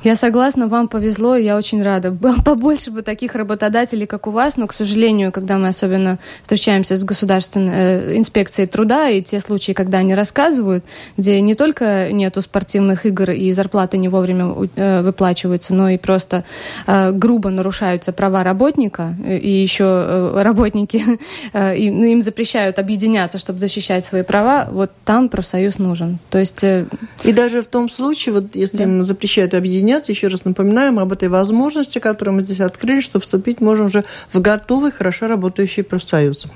Я 0.04 0.16
согласна, 0.16 0.68
вам 0.68 0.88
повезло, 0.88 1.34
и 1.34 1.44
я 1.44 1.56
очень 1.56 1.82
рада. 1.82 2.14
Побольше 2.44 2.90
бы 2.90 3.00
таких 3.00 3.34
работодателей, 3.34 4.06
как 4.06 4.26
у 4.26 4.30
вас, 4.30 4.58
но, 4.58 4.66
к 4.66 4.74
сожалению, 4.74 5.32
когда 5.32 5.56
мы 5.56 5.68
особенно 5.68 6.18
встречаемся 6.42 6.98
с 6.98 7.04
государственной 7.04 7.72
э, 7.74 8.16
инспекцией 8.18 8.68
труда, 8.68 9.08
и 9.08 9.22
те 9.22 9.40
случаи, 9.40 9.72
когда 9.72 9.98
они 9.98 10.14
рассказывают, 10.14 10.84
где 11.16 11.40
не 11.40 11.54
только 11.54 12.12
нету 12.12 12.42
спортивных 12.42 13.06
игр 13.06 13.30
и 13.30 13.50
зарплаты 13.52 13.96
не 13.96 14.08
вовремя 14.08 14.54
э, 14.76 15.00
выплачиваются, 15.00 15.72
но 15.72 15.88
и 15.88 15.96
просто 15.96 16.44
э, 16.86 17.10
грубо 17.10 17.48
нарушаются 17.48 18.12
права 18.12 18.44
работника, 18.44 19.16
и 19.26 19.50
еще 19.50 20.32
работники, 20.34 21.02
ну, 21.54 22.04
им 22.04 22.20
запрещают 22.20 22.78
объединяться, 22.78 23.38
чтобы 23.38 23.58
защищать 23.58 24.04
свои 24.04 24.22
права, 24.22 24.68
вот 24.70 24.90
там 25.06 25.30
профсоюз 25.30 25.78
нужен. 25.78 26.18
То 26.28 26.38
есть... 26.38 26.62
И 26.62 27.32
даже 27.32 27.62
в 27.62 27.68
том 27.68 27.88
случае, 27.88 28.34
вот 28.34 28.54
если 28.54 28.76
да. 28.76 28.84
им 28.84 29.04
запрещают 29.04 29.54
объединяться, 29.54 29.93
меняться. 29.94 30.12
Еще 30.12 30.28
раз 30.28 30.44
напоминаем 30.44 30.98
об 30.98 31.12
этой 31.12 31.28
возможности, 31.28 31.98
которую 31.98 32.36
мы 32.36 32.42
здесь 32.42 32.60
открыли, 32.60 33.00
что 33.00 33.20
вступить 33.20 33.60
можно 33.60 33.84
уже 33.84 34.04
в 34.32 34.40
готовый, 34.40 34.90
хорошо 34.90 35.26
работающий 35.26 35.84
профсоюз. 35.84 36.46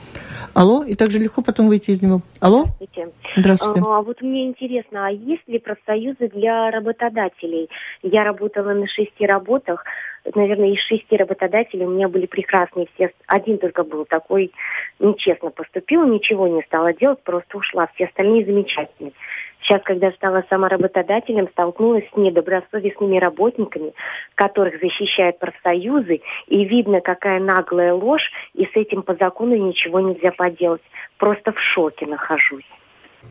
Алло, 0.54 0.82
и 0.82 0.94
также 0.94 1.18
легко 1.18 1.42
потом 1.42 1.68
выйти 1.68 1.90
из 1.90 2.02
него. 2.02 2.20
Алло? 2.40 2.64
Здравствуйте. 2.64 3.08
Здравствуйте. 3.36 3.80
А, 3.84 4.02
вот 4.02 4.22
мне 4.22 4.46
интересно, 4.46 5.06
а 5.06 5.10
есть 5.10 5.46
ли 5.46 5.58
профсоюзы 5.58 6.28
для 6.28 6.70
работодателей? 6.70 7.68
Я 8.02 8.24
работала 8.24 8.72
на 8.72 8.86
шести 8.88 9.26
работах. 9.26 9.84
Наверное, 10.34 10.72
из 10.72 10.80
шести 10.80 11.16
работодателей 11.16 11.86
у 11.86 11.90
меня 11.90 12.08
были 12.08 12.26
прекрасные 12.26 12.88
все. 12.94 13.10
Один 13.26 13.58
только 13.58 13.84
был 13.84 14.04
такой, 14.04 14.52
нечестно 14.98 15.50
поступил, 15.50 16.04
ничего 16.06 16.48
не 16.48 16.62
стала 16.62 16.92
делать, 16.92 17.22
просто 17.22 17.58
ушла. 17.58 17.88
Все 17.94 18.06
остальные 18.06 18.44
замечательные. 18.44 19.12
Сейчас, 19.62 19.82
когда 19.82 20.12
стала 20.12 20.44
сама 20.48 20.68
работодателем, 20.68 21.48
столкнулась 21.48 22.04
с 22.12 22.16
недобросовестными 22.16 23.18
работниками, 23.18 23.92
которых 24.34 24.80
защищают 24.80 25.38
профсоюзы, 25.38 26.20
и 26.46 26.64
видно, 26.64 27.00
какая 27.00 27.40
наглая 27.40 27.92
ложь, 27.92 28.30
и 28.54 28.64
с 28.64 28.70
этим 28.74 29.02
по 29.02 29.14
закону 29.14 29.56
ничего 29.56 30.00
нельзя 30.00 30.32
поделать. 30.32 30.82
Просто 31.18 31.52
в 31.52 31.60
шоке 31.60 32.06
нахожусь. 32.06 32.64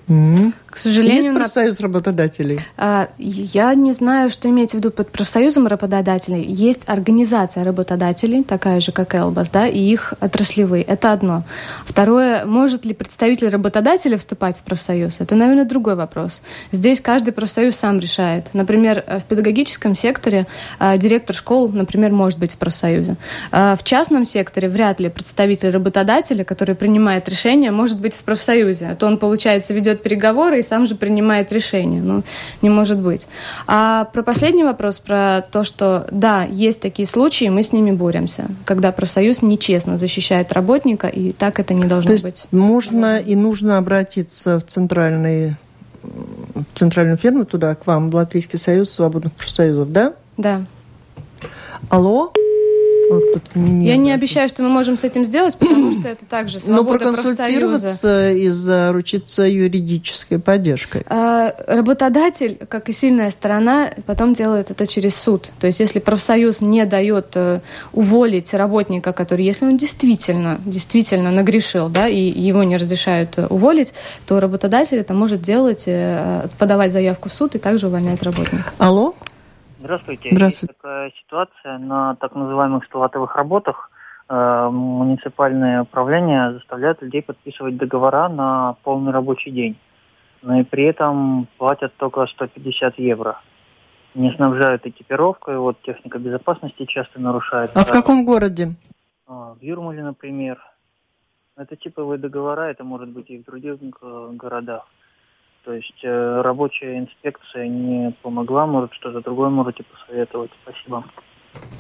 Mm-hmm. 0.08 0.54
К 0.78 0.80
сожалению, 0.80 1.24
Есть 1.24 1.34
профсоюз 1.34 1.80
работодателей? 1.80 2.60
А, 2.78 3.10
я 3.18 3.74
не 3.74 3.94
знаю, 3.94 4.30
что 4.30 4.48
имеется 4.48 4.78
в 4.78 4.80
виду 4.80 4.92
под 4.92 5.12
профсоюзом 5.12 5.66
работодателей. 5.66 6.44
Есть 6.44 6.84
организация 6.86 7.64
работодателей, 7.64 8.44
такая 8.44 8.80
же, 8.80 8.92
как 8.92 9.16
Элбас, 9.16 9.50
да, 9.50 9.68
и 9.68 9.80
их 9.80 10.14
отраслевые. 10.20 10.84
Это 10.84 11.14
одно. 11.14 11.46
Второе, 11.84 12.46
может 12.46 12.86
ли 12.86 12.94
представитель 12.94 13.48
работодателя 13.48 14.20
вступать 14.20 14.60
в 14.60 14.62
профсоюз? 14.62 15.20
Это, 15.20 15.36
наверное, 15.36 15.66
другой 15.66 15.96
вопрос. 15.96 16.42
Здесь 16.72 17.02
каждый 17.02 17.32
профсоюз 17.32 17.76
сам 17.76 18.00
решает. 18.00 18.54
Например, 18.54 19.04
в 19.08 19.24
педагогическом 19.24 19.96
секторе 19.96 20.46
а, 20.78 20.98
директор 20.98 21.36
школ, 21.36 21.70
например, 21.70 22.12
может 22.12 22.38
быть 22.38 22.54
в 22.54 22.58
профсоюзе. 22.58 23.16
А, 23.52 23.76
в 23.76 23.84
частном 23.84 24.26
секторе 24.26 24.70
вряд 24.70 25.00
ли 25.00 25.10
представитель 25.10 25.72
работодателя, 25.72 26.44
который 26.44 26.76
принимает 26.76 27.28
решение, 27.28 27.72
может 27.72 28.00
быть 28.00 28.14
в 28.14 28.20
профсоюзе. 28.20 28.90
А 28.90 28.96
то 28.96 29.08
он, 29.08 29.18
получается, 29.18 29.74
ведет 29.74 29.97
переговоры 29.98 30.60
и 30.60 30.64
сам 30.64 30.88
же 30.88 30.96
принимает 30.96 31.52
решение. 31.52 32.02
Ну, 32.02 32.24
не 32.62 32.70
может 32.70 33.00
быть. 33.00 33.28
А 33.68 34.06
про 34.06 34.24
последний 34.24 34.64
вопрос, 34.64 35.00
про 35.00 35.42
то, 35.42 35.64
что 35.64 36.08
да, 36.12 36.44
есть 36.44 36.82
такие 36.82 37.08
случаи, 37.08 37.50
мы 37.50 37.64
с 37.64 37.72
ними 37.74 37.92
боремся, 37.92 38.46
когда 38.66 38.92
профсоюз 38.92 39.42
нечестно 39.42 39.98
защищает 39.98 40.54
работника, 40.54 41.08
и 41.08 41.32
так 41.32 41.60
это 41.60 41.74
не 41.74 41.86
должно 41.86 42.10
то 42.10 42.14
есть 42.14 42.24
быть. 42.24 42.46
Можно 42.52 43.20
и 43.20 43.36
нужно 43.36 43.78
обратиться 43.78 44.60
в 44.60 44.66
центральный 44.66 45.56
в 46.04 46.64
центральную 46.74 47.18
фирму 47.18 47.46
туда, 47.46 47.76
к 47.76 47.86
вам, 47.86 48.10
в 48.10 48.16
Латвийский 48.16 48.58
союз 48.58 48.92
свободных 48.92 49.34
профсоюзов, 49.34 49.92
да? 49.92 50.14
Да. 50.38 50.66
Алло? 51.90 52.32
Вот 53.10 53.24
Я 53.56 53.98
не 53.98 54.12
обещаю, 54.12 54.50
что 54.50 54.64
мы 54.64 54.70
можем 54.70 54.98
с 54.98 55.04
этим 55.04 55.24
сделать, 55.24 55.56
потому 55.56 55.92
что 55.94 56.10
это 56.10 56.26
также 56.26 56.60
свобода 56.60 57.06
Но 57.06 57.14
проконсультироваться 57.14 58.32
и 58.32 58.50
заручиться 58.50 59.44
юридической 59.44 60.40
поддержкой. 60.40 61.04
А, 61.08 61.54
работодатель, 61.68 62.58
как 62.70 62.90
и 62.90 62.94
сильная 62.94 63.32
сторона, 63.32 63.92
потом 64.06 64.34
делает 64.34 64.72
это 64.72 64.86
через 64.88 65.16
суд. 65.16 65.50
То 65.60 65.68
есть 65.68 65.80
если 65.80 66.00
профсоюз 66.00 66.62
не 66.62 66.86
дает 66.86 67.36
э, 67.36 67.62
уволить 67.94 68.54
работника, 68.54 69.14
который, 69.14 69.46
если 69.46 69.66
он 69.66 69.78
действительно, 69.78 70.60
действительно 70.66 71.32
нагрешил, 71.32 71.90
да, 71.90 72.08
и 72.08 72.20
его 72.20 72.64
не 72.64 72.78
разрешают 72.78 73.38
э, 73.38 73.48
уволить, 73.48 73.94
то 74.26 74.40
работодатель 74.40 74.98
это 74.98 75.14
может 75.14 75.42
делать, 75.42 75.84
э, 75.86 76.48
подавать 76.58 76.92
заявку 76.92 77.30
в 77.30 77.34
суд 77.34 77.56
и 77.56 77.60
также 77.60 77.88
увольнять 77.88 78.22
работника. 78.24 78.74
Алло? 78.78 79.16
Здравствуйте. 79.88 80.32
Здравствуйте. 80.34 80.66
Есть 80.68 80.82
такая 80.82 81.12
ситуация 81.12 81.78
на 81.78 82.16
так 82.16 82.36
называемых 82.36 82.84
столатовых 82.84 83.38
работах. 83.38 83.90
Э, 84.28 84.68
муниципальные 84.70 85.84
управления 85.84 86.52
заставляют 86.52 87.02
людей 87.02 87.22
подписывать 87.22 87.78
договора 87.78 88.28
на 88.28 88.76
полный 88.84 89.14
рабочий 89.14 89.50
день. 89.50 89.78
Но 90.42 90.60
и 90.60 90.64
при 90.64 90.84
этом 90.84 91.48
платят 91.58 91.94
только 91.96 92.26
150 92.28 93.00
евро. 93.00 93.40
Не 94.14 94.34
снабжают 94.34 94.86
экипировкой, 94.86 95.58
вот 95.58 95.82
техника 95.84 96.20
безопасности 96.20 96.84
часто 96.84 97.22
нарушает. 97.22 97.72
А 97.74 97.86
в 97.86 97.90
каком 97.90 98.26
городе? 98.26 98.76
А, 99.26 99.54
в 99.54 99.64
Юрмале, 99.64 100.04
например. 100.04 100.58
Это 101.56 101.78
типовые 101.78 102.20
договора, 102.20 102.64
это 102.64 102.84
может 102.84 103.08
быть 103.08 103.30
и 103.30 103.38
в 103.38 103.46
других 103.46 103.78
э, 104.02 104.30
городах. 104.34 104.86
То 105.68 105.74
есть 105.74 106.00
э, 106.02 106.42
рабочая 106.44 106.98
инспекция 106.98 107.68
не 107.68 108.14
помогла, 108.22 108.66
может 108.66 108.94
что-то 108.94 109.20
другое 109.20 109.50
можете 109.50 109.84
посоветовать. 109.84 110.50
Спасибо. 110.64 111.04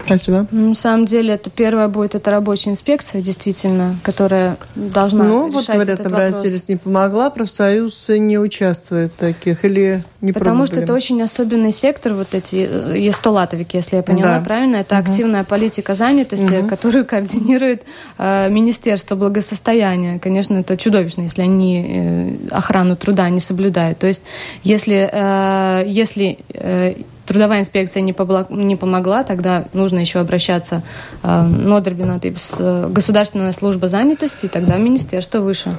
Спасибо. 0.05 0.47
На 0.51 0.73
самом 0.75 1.05
деле, 1.05 1.33
это 1.33 1.49
первая 1.49 1.89
будет 1.89 2.15
это 2.15 2.31
рабочая 2.31 2.69
инспекция, 2.69 3.21
действительно, 3.21 3.97
которая 4.03 4.55
должна 4.75 5.25
ну, 5.25 5.49
вот, 5.51 5.67
говорят, 5.67 5.99
обратились, 5.99 6.69
не 6.69 6.77
помогла, 6.77 7.29
профсоюз 7.29 8.07
не 8.09 8.37
участвует 8.39 9.11
в 9.11 9.15
таких 9.17 9.65
или 9.65 10.03
не 10.21 10.31
Потому 10.31 10.59
пробовали? 10.59 10.71
что 10.71 10.79
это 10.81 10.93
очень 10.93 11.21
особенный 11.21 11.73
сектор, 11.73 12.13
вот 12.13 12.33
эти 12.33 12.67
э, 12.69 12.97
естолатовики, 12.97 13.75
если 13.75 13.97
я 13.97 14.03
поняла 14.03 14.37
Да. 14.39 14.45
правильно. 14.45 14.77
Это 14.77 14.95
Мгм. 14.95 15.03
активная 15.03 15.43
политика 15.43 15.93
занятости, 15.93 16.53
Мгм. 16.53 16.69
которую 16.69 17.05
координирует 17.05 17.83
э, 18.17 18.49
Министерство 18.49 19.15
благосостояния. 19.15 20.19
Конечно, 20.19 20.57
это 20.57 20.77
чудовищно, 20.77 21.23
если 21.23 21.41
они 21.41 21.85
э, 21.85 22.35
охрану 22.51 22.95
труда 22.95 23.29
не 23.29 23.41
соблюдают. 23.41 23.97
То 23.99 24.07
есть, 24.07 24.21
если, 24.63 25.09
э, 25.11 25.83
если 25.85 26.39
э, 26.53 26.93
трудовая 27.27 27.59
инспекция 27.59 28.01
не, 28.01 28.13
побла- 28.13 28.47
не 28.49 28.75
помогла, 28.75 29.23
тогда 29.23 29.65
нужно 29.73 29.99
еще 29.99 30.19
обращаться 30.19 30.81
э, 31.23 31.41
Нодербина, 31.41 32.19
э, 32.23 32.89
Государственная 32.89 33.53
служба 33.53 33.87
занятости, 33.87 34.45
и 34.45 34.49
тогда 34.49 34.77
Министерство 34.77 35.39
выше. 35.41 35.69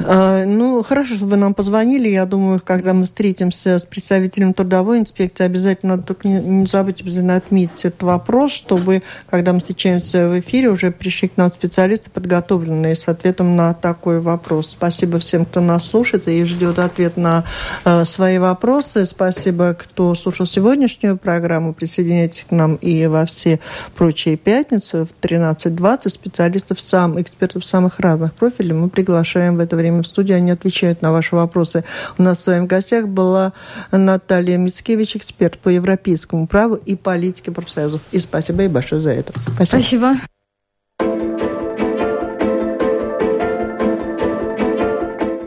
А, 0.00 0.44
Ну, 0.44 0.82
хорошо, 0.82 1.14
что 1.14 1.26
вы 1.26 1.36
нам 1.36 1.54
позвонили. 1.54 2.08
Я 2.08 2.26
думаю, 2.26 2.60
когда 2.64 2.92
мы 2.92 3.04
встретимся 3.04 3.78
с 3.78 3.84
представителем 3.84 4.54
трудовой 4.54 4.98
инспекции, 4.98 5.44
обязательно 5.44 5.96
надо 5.96 6.08
только 6.08 6.28
не, 6.28 6.40
не 6.40 6.66
забыть 6.66 7.00
обязательно 7.00 7.36
отметить 7.36 7.84
этот 7.84 8.02
вопрос, 8.02 8.52
чтобы, 8.52 9.02
когда 9.28 9.52
мы 9.52 9.58
встречаемся 9.58 10.28
в 10.28 10.38
эфире, 10.40 10.68
уже 10.68 10.90
пришли 10.90 11.28
к 11.28 11.36
нам 11.36 11.50
специалисты, 11.50 12.10
подготовленные 12.10 12.96
с 12.96 13.08
ответом 13.08 13.56
на 13.56 13.74
такой 13.74 14.20
вопрос. 14.20 14.70
Спасибо 14.70 15.18
всем, 15.18 15.44
кто 15.44 15.60
нас 15.60 15.86
слушает 15.86 16.28
и 16.28 16.44
ждет 16.44 16.78
ответ 16.78 17.16
на 17.16 17.44
э, 17.84 18.04
свои 18.04 18.38
вопросы. 18.38 19.04
Спасибо, 19.04 19.74
кто 19.74 20.14
слушал 20.14 20.46
сегодняшнюю 20.46 21.16
программу. 21.16 21.74
Присоединяйтесь 21.74 22.44
к 22.48 22.52
нам 22.52 22.76
и 22.76 23.06
во 23.06 23.26
все 23.26 23.60
прочие 23.96 24.36
пятницы 24.36 25.04
в 25.04 25.10
13.20. 25.20 26.08
Специалистов 26.08 26.80
сам, 26.80 27.20
экспертов 27.20 27.64
самых 27.64 28.00
разных 28.00 28.34
профилей 28.34 28.74
мы 28.74 28.88
приглашаем 28.88 29.56
в 29.56 29.60
это 29.60 29.76
время 29.82 30.02
в 30.02 30.06
студию. 30.06 30.36
Они 30.36 30.50
отвечают 30.50 31.02
на 31.02 31.12
ваши 31.12 31.36
вопросы. 31.36 31.84
У 32.18 32.22
нас 32.22 32.42
с 32.42 32.46
вами 32.46 32.64
в 32.64 32.66
гостях 32.66 33.08
была 33.08 33.52
Наталья 33.90 34.56
Мицкевич, 34.56 35.16
эксперт 35.16 35.58
по 35.58 35.68
европейскому 35.68 36.46
праву 36.46 36.76
и 36.76 36.96
политике 36.96 37.50
профсоюзов. 37.50 38.00
И 38.12 38.18
спасибо 38.18 38.62
ей 38.62 38.68
большое 38.68 39.00
за 39.00 39.10
это. 39.10 39.32
Спасибо. 39.64 40.14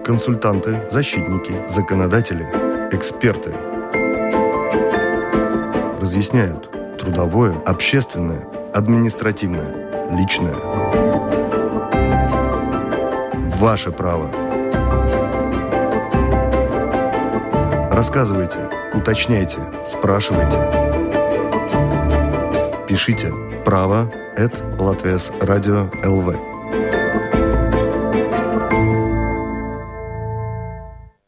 Консультанты, 0.04 0.82
защитники, 0.92 1.68
законодатели, 1.68 2.44
эксперты 2.96 3.52
разъясняют 6.00 6.70
трудовое, 7.00 7.56
общественное, 7.66 8.48
административное, 8.74 10.12
личное. 10.16 11.15
Ваше 13.60 13.92
право. 13.92 14.30
Рассказывайте, 17.90 18.58
уточняйте, 18.94 19.60
спрашивайте. 19.88 20.58
Пишите 22.88 23.32
право 23.64 24.12
at 24.36 24.54
Латвияс 24.78 25.32
Радио 25.40 25.90
ЛВ. 26.04 26.55